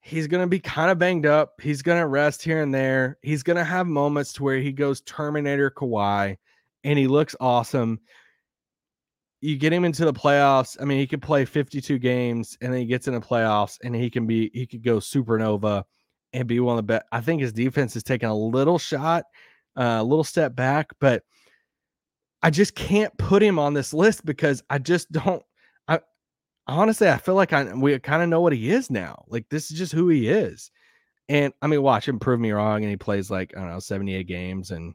he's 0.00 0.26
gonna 0.28 0.46
be 0.46 0.60
kind 0.60 0.90
of 0.90 0.98
banged 0.98 1.26
up. 1.26 1.60
He's 1.60 1.82
gonna 1.82 2.06
rest 2.06 2.42
here 2.42 2.62
and 2.62 2.72
there. 2.72 3.18
He's 3.22 3.42
gonna 3.42 3.64
have 3.64 3.86
moments 3.86 4.32
to 4.34 4.44
where 4.44 4.58
he 4.58 4.72
goes 4.72 5.00
Terminator 5.02 5.70
Kawhi 5.70 6.36
and 6.84 6.98
he 6.98 7.06
looks 7.06 7.36
awesome 7.40 8.00
you 9.40 9.56
get 9.56 9.72
him 9.72 9.84
into 9.84 10.04
the 10.04 10.12
playoffs. 10.12 10.76
I 10.80 10.84
mean, 10.84 10.98
he 10.98 11.06
could 11.06 11.22
play 11.22 11.44
52 11.44 11.98
games 11.98 12.56
and 12.60 12.72
then 12.72 12.80
he 12.80 12.86
gets 12.86 13.06
in 13.06 13.14
the 13.14 13.20
playoffs 13.20 13.78
and 13.84 13.94
he 13.94 14.10
can 14.10 14.26
be 14.26 14.50
he 14.54 14.66
could 14.66 14.82
go 14.82 14.96
supernova 14.96 15.84
and 16.32 16.48
be 16.48 16.60
one 16.60 16.78
of 16.78 16.78
the 16.78 16.94
best. 16.94 17.04
I 17.12 17.20
think 17.20 17.40
his 17.40 17.52
defense 17.52 17.96
is 17.96 18.02
taking 18.02 18.28
a 18.28 18.36
little 18.36 18.78
shot, 18.78 19.24
a 19.76 20.02
little 20.02 20.24
step 20.24 20.54
back, 20.56 20.90
but 21.00 21.22
I 22.42 22.50
just 22.50 22.74
can't 22.74 23.16
put 23.18 23.42
him 23.42 23.58
on 23.58 23.74
this 23.74 23.92
list 23.92 24.24
because 24.24 24.62
I 24.70 24.78
just 24.78 25.10
don't. 25.12 25.42
I 25.88 26.00
honestly, 26.66 27.08
I 27.08 27.18
feel 27.18 27.34
like 27.34 27.52
I 27.52 27.74
we 27.74 27.98
kind 27.98 28.22
of 28.22 28.28
know 28.28 28.40
what 28.40 28.52
he 28.52 28.70
is 28.70 28.90
now. 28.90 29.24
Like 29.28 29.48
this 29.48 29.70
is 29.70 29.78
just 29.78 29.92
who 29.92 30.08
he 30.08 30.28
is. 30.28 30.70
And 31.28 31.52
I 31.60 31.66
mean, 31.66 31.82
watch 31.82 32.06
him 32.08 32.18
prove 32.18 32.38
me 32.40 32.52
wrong, 32.52 32.82
and 32.82 32.90
he 32.90 32.96
plays 32.96 33.30
like 33.30 33.52
I 33.56 33.60
don't 33.60 33.70
know 33.70 33.80
78 33.80 34.26
games 34.26 34.70
and 34.70 34.94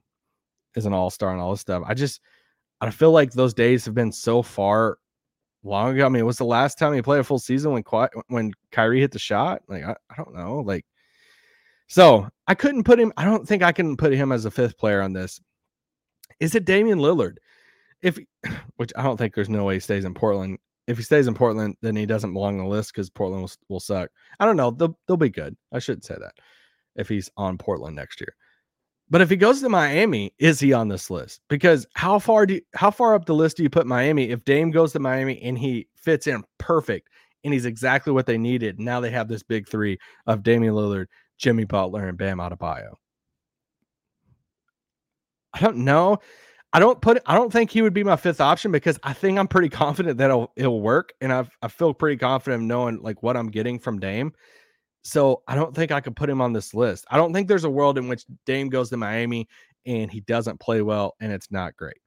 is 0.76 0.86
an 0.86 0.94
all 0.94 1.10
star 1.10 1.32
and 1.32 1.42
all 1.42 1.52
this 1.52 1.62
stuff. 1.62 1.84
I 1.86 1.94
just 1.94 2.22
I 2.80 2.90
feel 2.90 3.12
like 3.12 3.32
those 3.32 3.54
days 3.54 3.86
have 3.86 3.94
been 3.94 4.12
so 4.12 4.42
far 4.42 4.98
long 5.64 5.94
ago. 5.94 6.06
I 6.06 6.10
mean, 6.10 6.22
it 6.22 6.26
was 6.26 6.38
the 6.38 6.46
last 6.46 6.80
time 6.80 6.94
he 6.94 7.02
played 7.02 7.20
a 7.20 7.24
full 7.24 7.40
season 7.40 7.72
when 7.74 7.84
when 8.28 8.52
Kyrie 8.72 9.02
hit 9.02 9.12
the 9.12 9.20
shot. 9.20 9.62
Like 9.68 9.84
I, 9.84 9.96
I 10.10 10.16
don't 10.16 10.34
know. 10.34 10.60
Like 10.60 10.86
so 11.92 12.30
I 12.48 12.56
couldn't 12.56 12.86
put 12.86 13.02
him. 13.02 13.12
I 13.18 13.26
don't 13.26 13.46
think 13.46 13.64
I 13.64 13.74
can 13.74 13.98
put 13.98 14.14
him 14.14 14.32
as 14.32 14.46
a 14.46 14.52
fifth 14.52 14.78
player 14.78 15.02
on 15.02 15.12
this. 15.12 15.42
Is 16.40 16.56
it 16.56 16.64
Damian 16.64 17.00
Lillard? 17.00 17.36
If 18.02 18.18
which 18.78 18.94
I 18.96 19.04
don't 19.04 19.18
think 19.18 19.36
there's 19.36 19.50
no 19.50 19.66
way 19.66 19.74
he 19.74 19.82
stays 19.82 20.06
in 20.06 20.14
Portland. 20.14 20.58
If 20.88 20.96
he 20.96 21.04
stays 21.04 21.28
in 21.28 21.34
Portland, 21.34 21.76
then 21.82 21.98
he 21.98 22.06
doesn't 22.06 22.32
belong 22.32 22.60
on 22.60 22.66
the 22.66 22.72
list 22.72 22.94
because 22.94 23.10
Portland 23.10 23.44
will, 23.44 23.52
will 23.68 23.80
suck. 23.82 24.10
I 24.40 24.46
don't 24.46 24.56
know. 24.56 24.72
They'll 24.72 24.98
they'll 25.06 25.18
be 25.18 25.30
good. 25.30 25.58
I 25.74 25.80
shouldn't 25.80 26.06
say 26.06 26.16
that. 26.18 26.36
If 26.96 27.10
he's 27.10 27.30
on 27.36 27.58
Portland 27.58 27.98
next 27.98 28.22
year. 28.22 28.36
But 29.10 29.20
if 29.20 29.30
he 29.30 29.36
goes 29.36 29.60
to 29.60 29.68
Miami, 29.68 30.34
is 30.40 30.62
he 30.62 30.72
on 30.72 30.88
this 30.88 31.10
list? 31.10 31.42
Because 31.50 31.86
how 31.96 32.20
far 32.20 32.46
do 32.46 32.54
you, 32.54 32.62
how 32.74 32.90
far 32.90 33.16
up 33.16 33.26
the 33.26 33.36
list 33.36 33.58
do 33.58 33.64
you 33.64 33.70
put 33.70 33.86
Miami 33.86 34.30
if 34.30 34.46
Dame 34.46 34.72
goes 34.72 34.94
to 34.94 35.00
Miami 35.00 35.42
and 35.42 35.60
he 35.60 35.90
fits 35.98 36.28
in 36.28 36.46
perfect 36.58 37.10
and 37.44 37.54
he's 37.54 37.66
exactly 37.66 38.14
what 38.14 38.26
they 38.26 38.38
needed. 38.38 38.80
Now 38.80 39.00
they 39.00 39.10
have 39.12 39.28
this 39.28 39.44
big 39.44 39.68
three 39.68 39.98
of 40.28 40.44
Damian 40.44 40.74
Lillard, 40.74 41.08
Jimmy 41.42 41.66
Butler, 41.66 42.08
and 42.08 42.18
Bam 42.18 42.38
Adebayo. 42.38 42.94
I 45.54 45.60
don't 45.60 45.78
know. 45.78 46.20
I 46.72 46.80
don't 46.80 47.02
put. 47.02 47.22
I 47.26 47.36
don't 47.36 47.52
think 47.52 47.72
he 47.72 47.82
would 47.82 47.94
be 47.94 48.04
my 48.04 48.16
fifth 48.16 48.40
option 48.40 48.72
because 48.72 48.98
I 49.04 49.12
think 49.12 49.38
I'm 49.38 49.48
pretty 49.48 49.68
confident 49.68 50.18
that 50.20 50.30
it'll 50.30 50.54
it'll 50.56 50.82
work, 50.82 51.12
and 51.20 51.34
I 51.34 51.46
I 51.62 51.68
feel 51.68 51.94
pretty 51.94 52.18
confident 52.18 52.64
knowing 52.64 53.02
like 53.02 53.22
what 53.24 53.36
I'm 53.36 53.50
getting 53.50 53.80
from 53.80 54.00
Dame. 54.00 54.32
So 55.04 55.42
I 55.48 55.56
don't 55.56 55.76
think 55.76 55.92
I 55.92 56.00
could 56.00 56.16
put 56.16 56.30
him 56.30 56.42
on 56.42 56.54
this 56.54 56.74
list. 56.74 57.06
I 57.10 57.18
don't 57.18 57.34
think 57.34 57.48
there's 57.48 57.64
a 57.64 57.70
world 57.70 57.98
in 57.98 58.08
which 58.08 58.24
Dame 58.46 58.70
goes 58.70 58.90
to 58.92 58.98
Miami 58.98 59.48
and 59.86 60.12
he 60.12 60.22
doesn't 60.22 60.60
play 60.60 60.84
well 60.84 61.16
and 61.20 61.32
it's 61.32 61.50
not 61.52 61.76
great. 61.76 61.98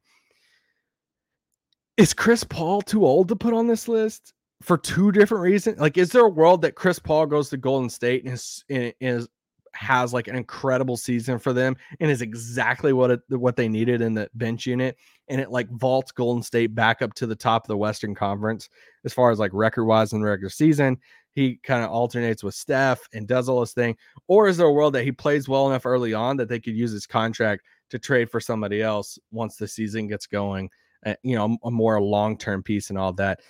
Is 1.97 2.14
Chris 2.14 2.44
Paul 2.44 2.83
too 2.83 3.05
old 3.05 3.29
to 3.29 3.37
put 3.37 3.53
on 3.53 3.66
this 3.66 3.88
list 3.88 4.33
for 4.62 4.79
two 4.79 5.12
different 5.12 5.43
reasons? 5.43 5.79
Like, 5.79 5.99
is 5.99 6.11
there 6.11 6.25
a 6.25 6.29
world 6.29 6.62
that 6.62 6.75
Chris 6.75 6.99
Paul 6.99 7.27
goes 7.27 7.49
to 7.51 7.57
Golden 7.57 7.90
State 7.90 8.25
and 8.25 8.35
is, 8.35 8.64
is 8.69 9.29
has 9.75 10.12
like 10.12 10.29
an 10.29 10.37
incredible 10.37 10.97
season 10.97 11.38
for 11.38 11.53
them 11.53 11.77
and 12.01 12.11
is 12.11 12.23
exactly 12.23 12.93
what 12.93 13.11
it, 13.11 13.21
what 13.29 13.57
they 13.57 13.69
needed 13.69 14.01
in 14.01 14.14
the 14.14 14.29
bench 14.35 14.67
unit 14.67 14.97
and 15.29 15.40
it 15.40 15.51
like 15.51 15.69
vaults 15.71 16.12
Golden 16.12 16.43
State 16.43 16.75
back 16.75 17.03
up 17.03 17.14
to 17.14 17.27
the 17.27 17.35
top 17.35 17.64
of 17.64 17.69
the 17.69 17.77
Western 17.77 18.14
Conference 18.14 18.69
as 19.05 19.12
far 19.12 19.31
as 19.31 19.38
like 19.38 19.51
record 19.53 19.85
wise 19.85 20.12
in 20.12 20.21
the 20.21 20.27
regular 20.27 20.51
season. 20.51 20.99
He 21.33 21.57
kind 21.64 21.83
of 21.83 21.90
alternates 21.90 22.45
with 22.45 22.55
Steph 22.55 23.01
and 23.12 23.27
does 23.27 23.49
all 23.49 23.61
this 23.61 23.73
thing, 23.73 23.97
or 24.29 24.47
is 24.47 24.57
there 24.57 24.69
a 24.69 24.73
world 24.73 24.93
that 24.95 25.05
he 25.05 25.12
plays 25.12 25.49
well 25.49 25.69
enough 25.69 25.87
early 25.87 26.14
on 26.14 26.37
that 26.37 26.49
they 26.49 26.61
could 26.61 26.77
use 26.77 26.93
his 26.93 27.07
contract 27.07 27.64
to 27.90 27.99
trade 27.99 28.31
for 28.31 28.40
somebody 28.40 28.83
else 28.83 29.19
once 29.33 29.57
the 29.57 29.67
season 29.67 30.07
gets 30.07 30.27
going? 30.27 30.71
Uh, 31.05 31.14
you 31.23 31.37
know, 31.37 31.59
a 31.64 31.71
more 31.71 32.01
long 32.01 32.38
term 32.38 32.62
piece 32.62 32.90
and 32.90 32.99
all 32.99 33.12
that. 33.12 33.40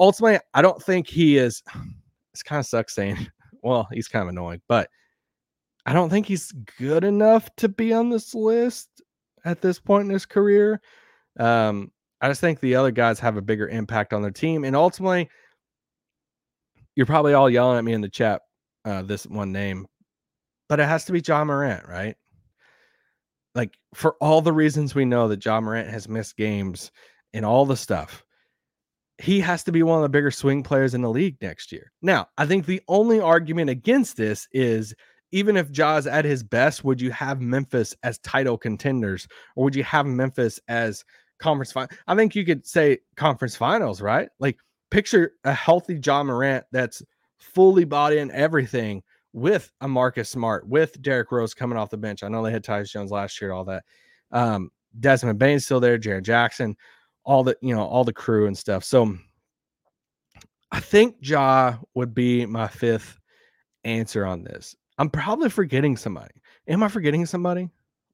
Ultimately, 0.00 0.40
I 0.54 0.62
don't 0.62 0.82
think 0.82 1.06
he 1.06 1.36
is. 1.36 1.62
It's 2.32 2.42
kind 2.42 2.58
of 2.58 2.66
sucks 2.66 2.94
saying, 2.94 3.28
well, 3.62 3.86
he's 3.92 4.08
kind 4.08 4.22
of 4.22 4.30
annoying, 4.30 4.62
but 4.66 4.88
I 5.86 5.92
don't 5.92 6.10
think 6.10 6.26
he's 6.26 6.52
good 6.78 7.04
enough 7.04 7.48
to 7.56 7.68
be 7.68 7.92
on 7.92 8.08
this 8.08 8.34
list 8.34 8.88
at 9.44 9.60
this 9.60 9.78
point 9.78 10.06
in 10.06 10.10
his 10.10 10.26
career. 10.26 10.80
Um, 11.38 11.92
I 12.20 12.28
just 12.28 12.40
think 12.40 12.60
the 12.60 12.74
other 12.74 12.90
guys 12.90 13.20
have 13.20 13.36
a 13.36 13.42
bigger 13.42 13.68
impact 13.68 14.12
on 14.12 14.22
their 14.22 14.30
team. 14.30 14.64
And 14.64 14.74
ultimately, 14.74 15.28
you're 16.96 17.06
probably 17.06 17.34
all 17.34 17.48
yelling 17.48 17.78
at 17.78 17.84
me 17.84 17.92
in 17.92 18.00
the 18.00 18.08
chat, 18.08 18.42
uh, 18.84 19.02
this 19.02 19.26
one 19.26 19.52
name, 19.52 19.86
but 20.68 20.80
it 20.80 20.88
has 20.88 21.04
to 21.06 21.12
be 21.12 21.22
Ja 21.26 21.44
Morant, 21.44 21.86
right? 21.86 22.16
Like, 23.54 23.76
for 23.94 24.16
all 24.20 24.42
the 24.42 24.52
reasons 24.52 24.94
we 24.94 25.04
know 25.04 25.28
that 25.28 25.44
Ja 25.44 25.60
Morant 25.60 25.88
has 25.88 26.08
missed 26.08 26.36
games 26.36 26.90
and 27.32 27.44
all 27.44 27.66
the 27.66 27.76
stuff, 27.76 28.24
he 29.20 29.38
has 29.40 29.62
to 29.64 29.72
be 29.72 29.82
one 29.82 29.98
of 29.98 30.02
the 30.02 30.08
bigger 30.08 30.30
swing 30.30 30.62
players 30.62 30.94
in 30.94 31.02
the 31.02 31.10
league 31.10 31.36
next 31.42 31.72
year. 31.72 31.92
Now, 32.00 32.28
I 32.38 32.46
think 32.46 32.64
the 32.64 32.80
only 32.88 33.20
argument 33.20 33.68
against 33.68 34.16
this 34.16 34.48
is 34.52 34.94
even 35.32 35.56
if 35.56 35.70
Ja's 35.70 36.06
at 36.06 36.24
his 36.24 36.42
best, 36.42 36.84
would 36.84 37.00
you 37.00 37.10
have 37.12 37.40
Memphis 37.40 37.94
as 38.02 38.18
title 38.18 38.56
contenders 38.56 39.28
or 39.54 39.64
would 39.64 39.76
you 39.76 39.84
have 39.84 40.06
Memphis 40.06 40.58
as 40.68 41.04
conference 41.38 41.70
final? 41.70 41.90
I 42.06 42.14
think 42.14 42.34
you 42.34 42.46
could 42.46 42.66
say 42.66 42.98
conference 43.16 43.56
finals, 43.56 44.00
right? 44.00 44.30
Like 44.38 44.58
picture 44.90 45.32
a 45.44 45.52
healthy 45.52 46.00
Ja 46.02 46.22
Morant 46.22 46.64
that's 46.72 47.02
fully 47.38 47.84
bought 47.84 48.14
in 48.14 48.30
everything 48.30 49.02
with 49.32 49.70
a 49.82 49.86
Marcus 49.86 50.30
Smart, 50.30 50.66
with 50.66 51.00
Derrick 51.02 51.30
Rose 51.30 51.54
coming 51.54 51.78
off 51.78 51.90
the 51.90 51.96
bench. 51.96 52.22
I 52.22 52.28
know 52.28 52.42
they 52.42 52.50
had 52.50 52.64
Tyus 52.64 52.90
Jones 52.90 53.10
last 53.10 53.40
year, 53.40 53.52
all 53.52 53.64
that. 53.64 53.84
Um, 54.32 54.70
Desmond 54.98 55.38
Bane's 55.38 55.64
still 55.64 55.78
there, 55.78 55.98
Jaren 55.98 56.22
Jackson, 56.22 56.76
all 57.24 57.44
the 57.44 57.56
you 57.60 57.74
know, 57.74 57.84
all 57.84 58.04
the 58.04 58.12
crew 58.12 58.46
and 58.46 58.56
stuff. 58.56 58.84
So 58.84 59.16
I 60.72 60.80
think 60.80 61.16
Ja 61.20 61.76
would 61.94 62.14
be 62.14 62.46
my 62.46 62.68
fifth 62.68 63.18
answer 63.84 64.24
on 64.24 64.44
this. 64.44 64.76
I'm 64.98 65.10
probably 65.10 65.48
forgetting 65.48 65.96
somebody. 65.96 66.34
Am 66.68 66.82
I 66.82 66.88
forgetting 66.88 67.26
somebody? 67.26 67.68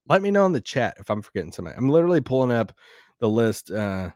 Let 0.08 0.22
me 0.22 0.30
know 0.30 0.46
in 0.46 0.52
the 0.52 0.60
chat 0.60 0.96
if 1.00 1.10
I'm 1.10 1.20
forgetting 1.20 1.52
somebody. 1.52 1.76
I'm 1.76 1.88
literally 1.88 2.20
pulling 2.20 2.52
up 2.52 2.72
the 3.18 3.28
list 3.28 3.70
uh, 3.70 4.10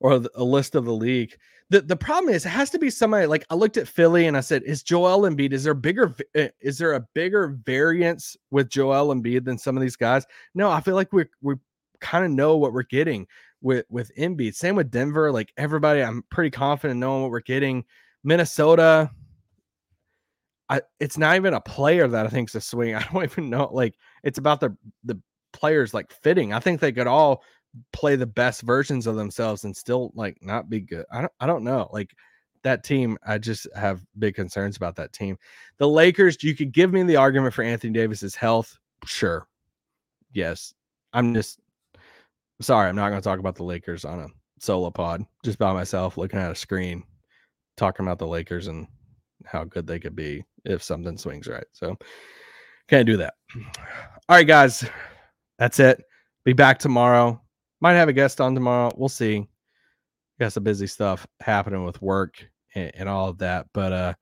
or 0.00 0.18
the, 0.18 0.30
a 0.34 0.44
list 0.44 0.74
of 0.74 0.84
the 0.84 0.92
league. 0.92 1.36
The 1.70 1.82
the 1.82 1.96
problem 1.96 2.32
is 2.34 2.46
it 2.46 2.50
has 2.50 2.70
to 2.70 2.78
be 2.78 2.88
somebody 2.88 3.26
like 3.26 3.44
I 3.50 3.54
looked 3.54 3.76
at 3.76 3.86
Philly 3.86 4.26
and 4.26 4.36
I 4.36 4.40
said, 4.40 4.62
is 4.62 4.82
Joel 4.82 5.28
Embiid? 5.28 5.52
Is 5.52 5.64
there 5.64 5.74
bigger? 5.74 6.14
Eh, 6.34 6.48
is 6.60 6.78
there 6.78 6.94
a 6.94 7.06
bigger 7.12 7.58
variance 7.64 8.36
with 8.50 8.70
Joel 8.70 9.14
Embiid 9.14 9.44
than 9.44 9.58
some 9.58 9.76
of 9.76 9.82
these 9.82 9.96
guys? 9.96 10.26
No, 10.54 10.70
I 10.70 10.80
feel 10.80 10.94
like 10.94 11.12
we 11.12 11.26
we 11.42 11.56
kind 12.00 12.24
of 12.24 12.30
know 12.30 12.56
what 12.56 12.72
we're 12.72 12.84
getting 12.84 13.26
with 13.60 13.86
with 13.88 14.14
Embiid. 14.16 14.54
Same 14.54 14.76
with 14.76 14.90
Denver. 14.90 15.32
Like 15.32 15.52
everybody, 15.56 16.02
I'm 16.02 16.22
pretty 16.30 16.50
confident 16.50 17.00
knowing 17.00 17.22
what 17.22 17.30
we're 17.30 17.40
getting. 17.40 17.84
Minnesota, 18.24 19.10
I, 20.68 20.82
it's 21.00 21.18
not 21.18 21.36
even 21.36 21.54
a 21.54 21.60
player 21.60 22.08
that 22.08 22.26
I 22.26 22.28
think 22.28 22.50
is 22.50 22.54
a 22.54 22.60
swing. 22.60 22.94
I 22.94 23.06
don't 23.12 23.24
even 23.24 23.50
know. 23.50 23.68
Like 23.72 23.94
it's 24.22 24.38
about 24.38 24.60
the 24.60 24.76
the 25.04 25.20
players 25.52 25.94
like 25.94 26.12
fitting. 26.12 26.52
I 26.52 26.60
think 26.60 26.80
they 26.80 26.92
could 26.92 27.06
all 27.06 27.42
play 27.92 28.16
the 28.16 28.26
best 28.26 28.62
versions 28.62 29.06
of 29.06 29.16
themselves 29.16 29.64
and 29.64 29.76
still 29.76 30.12
like 30.14 30.38
not 30.40 30.68
be 30.68 30.80
good. 30.80 31.04
I 31.12 31.20
don't 31.20 31.32
I 31.40 31.46
don't 31.46 31.64
know. 31.64 31.88
Like 31.92 32.14
that 32.64 32.84
team, 32.84 33.18
I 33.26 33.38
just 33.38 33.66
have 33.74 34.04
big 34.18 34.34
concerns 34.34 34.76
about 34.76 34.96
that 34.96 35.12
team. 35.12 35.38
The 35.78 35.88
Lakers, 35.88 36.42
you 36.42 36.54
could 36.54 36.72
give 36.72 36.92
me 36.92 37.02
the 37.02 37.16
argument 37.16 37.54
for 37.54 37.62
Anthony 37.62 37.92
Davis's 37.92 38.34
health. 38.34 38.76
Sure. 39.04 39.46
Yes. 40.32 40.74
I'm 41.12 41.34
just 41.34 41.60
sorry, 42.60 42.88
I'm 42.88 42.96
not 42.96 43.10
going 43.10 43.20
to 43.20 43.24
talk 43.24 43.38
about 43.38 43.56
the 43.56 43.64
Lakers 43.64 44.04
on 44.04 44.20
a 44.20 44.28
solo 44.60 44.90
pod 44.90 45.24
just 45.44 45.58
by 45.58 45.72
myself 45.72 46.16
looking 46.16 46.40
at 46.40 46.50
a 46.50 46.54
screen 46.54 47.04
talking 47.76 48.04
about 48.04 48.18
the 48.18 48.26
Lakers 48.26 48.66
and 48.66 48.86
how 49.44 49.64
good 49.64 49.86
they 49.86 50.00
could 50.00 50.16
be 50.16 50.44
if 50.64 50.82
something 50.82 51.16
swings 51.16 51.46
right. 51.46 51.66
So 51.72 51.96
can't 52.88 53.06
do 53.06 53.16
that. 53.18 53.34
All 54.28 54.36
right, 54.36 54.46
guys. 54.46 54.84
That's 55.58 55.80
it. 55.80 56.02
Be 56.44 56.52
back 56.52 56.78
tomorrow. 56.78 57.40
Might 57.80 57.94
have 57.94 58.08
a 58.08 58.12
guest 58.12 58.40
on 58.40 58.54
tomorrow. 58.54 58.90
We'll 58.96 59.08
see. 59.08 59.48
Got 60.40 60.52
some 60.52 60.64
busy 60.64 60.86
stuff 60.86 61.26
happening 61.40 61.84
with 61.84 62.00
work 62.00 62.44
and, 62.74 62.90
and 62.94 63.08
all 63.08 63.28
of 63.28 63.38
that. 63.38 63.66
But 63.72 63.92
uh 63.92 64.14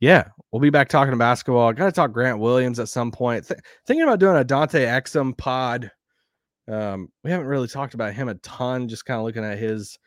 yeah, 0.00 0.28
we'll 0.52 0.60
be 0.60 0.70
back 0.70 0.88
talking 0.88 1.10
to 1.10 1.16
basketball. 1.16 1.68
I 1.68 1.72
gotta 1.72 1.92
talk 1.92 2.12
Grant 2.12 2.38
Williams 2.38 2.78
at 2.78 2.88
some 2.88 3.10
point. 3.10 3.46
Th- 3.48 3.60
thinking 3.86 4.04
about 4.04 4.20
doing 4.20 4.36
a 4.36 4.44
Dante 4.44 4.84
Exum 4.86 5.36
pod. 5.36 5.90
Um, 6.68 7.08
we 7.24 7.30
haven't 7.30 7.46
really 7.46 7.68
talked 7.68 7.94
about 7.94 8.14
him 8.14 8.28
a 8.28 8.34
ton, 8.36 8.88
just 8.88 9.06
kind 9.06 9.18
of 9.18 9.24
looking 9.24 9.44
at 9.44 9.58
his 9.58 9.98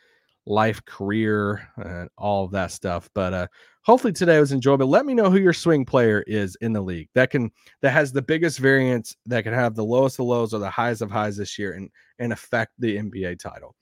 life, 0.46 0.84
career, 0.86 1.68
and 1.78 2.10
all 2.18 2.46
of 2.46 2.52
that 2.52 2.72
stuff. 2.72 3.10
But 3.14 3.34
uh, 3.34 3.48
hopefully 3.84 4.14
today 4.14 4.40
was 4.40 4.52
enjoyable. 4.52 4.88
Let 4.88 5.06
me 5.06 5.14
know 5.14 5.30
who 5.30 5.40
your 5.40 5.54
swing 5.54 5.86
player 5.86 6.24
is 6.28 6.56
in 6.62 6.74
the 6.74 6.82
league 6.82 7.10
that 7.16 7.30
can 7.30 7.52
that 7.82 7.92
has 7.92 8.12
the 8.12 8.22
biggest 8.22 8.60
variance, 8.60 9.16
that 9.26 9.44
can 9.44 9.54
have 9.54 9.76
the 9.76 9.86
lowest 9.86 10.20
of 10.20 10.26
lows 10.26 10.54
or 10.54 10.60
the 10.60 10.70
highs 10.70 11.02
of 11.02 11.12
highs 11.12 11.38
this 11.38 11.58
year 11.58 11.74
and 11.74 11.90
and 12.20 12.34
affect 12.34 12.74
the 12.80 12.98
NBA 12.98 13.40
title. 13.40 13.76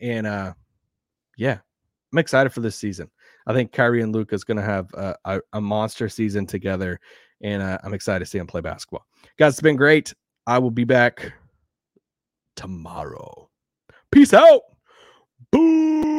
And 0.00 0.26
uh, 0.26 0.54
yeah, 1.36 1.58
I'm 2.12 2.18
excited 2.18 2.50
for 2.50 2.60
this 2.60 2.76
season. 2.76 3.10
I 3.46 3.54
think 3.54 3.72
Kyrie 3.72 4.02
and 4.02 4.14
Luka 4.14 4.34
is 4.34 4.44
going 4.44 4.58
to 4.58 4.62
have 4.62 4.92
a, 4.94 5.16
a, 5.24 5.40
a, 5.54 5.60
monster 5.60 6.08
season 6.10 6.44
together, 6.46 7.00
and 7.40 7.62
uh, 7.62 7.78
I'm 7.82 7.94
excited 7.94 8.20
to 8.20 8.26
see 8.26 8.36
them 8.36 8.46
play 8.46 8.60
basketball. 8.60 9.06
Guys, 9.38 9.54
it's 9.54 9.62
been 9.62 9.76
great. 9.76 10.12
I 10.46 10.58
will 10.58 10.70
be 10.70 10.84
back 10.84 11.32
tomorrow. 12.58 13.48
Peace 14.10 14.34
out. 14.34 14.62
Boom. 15.52 16.17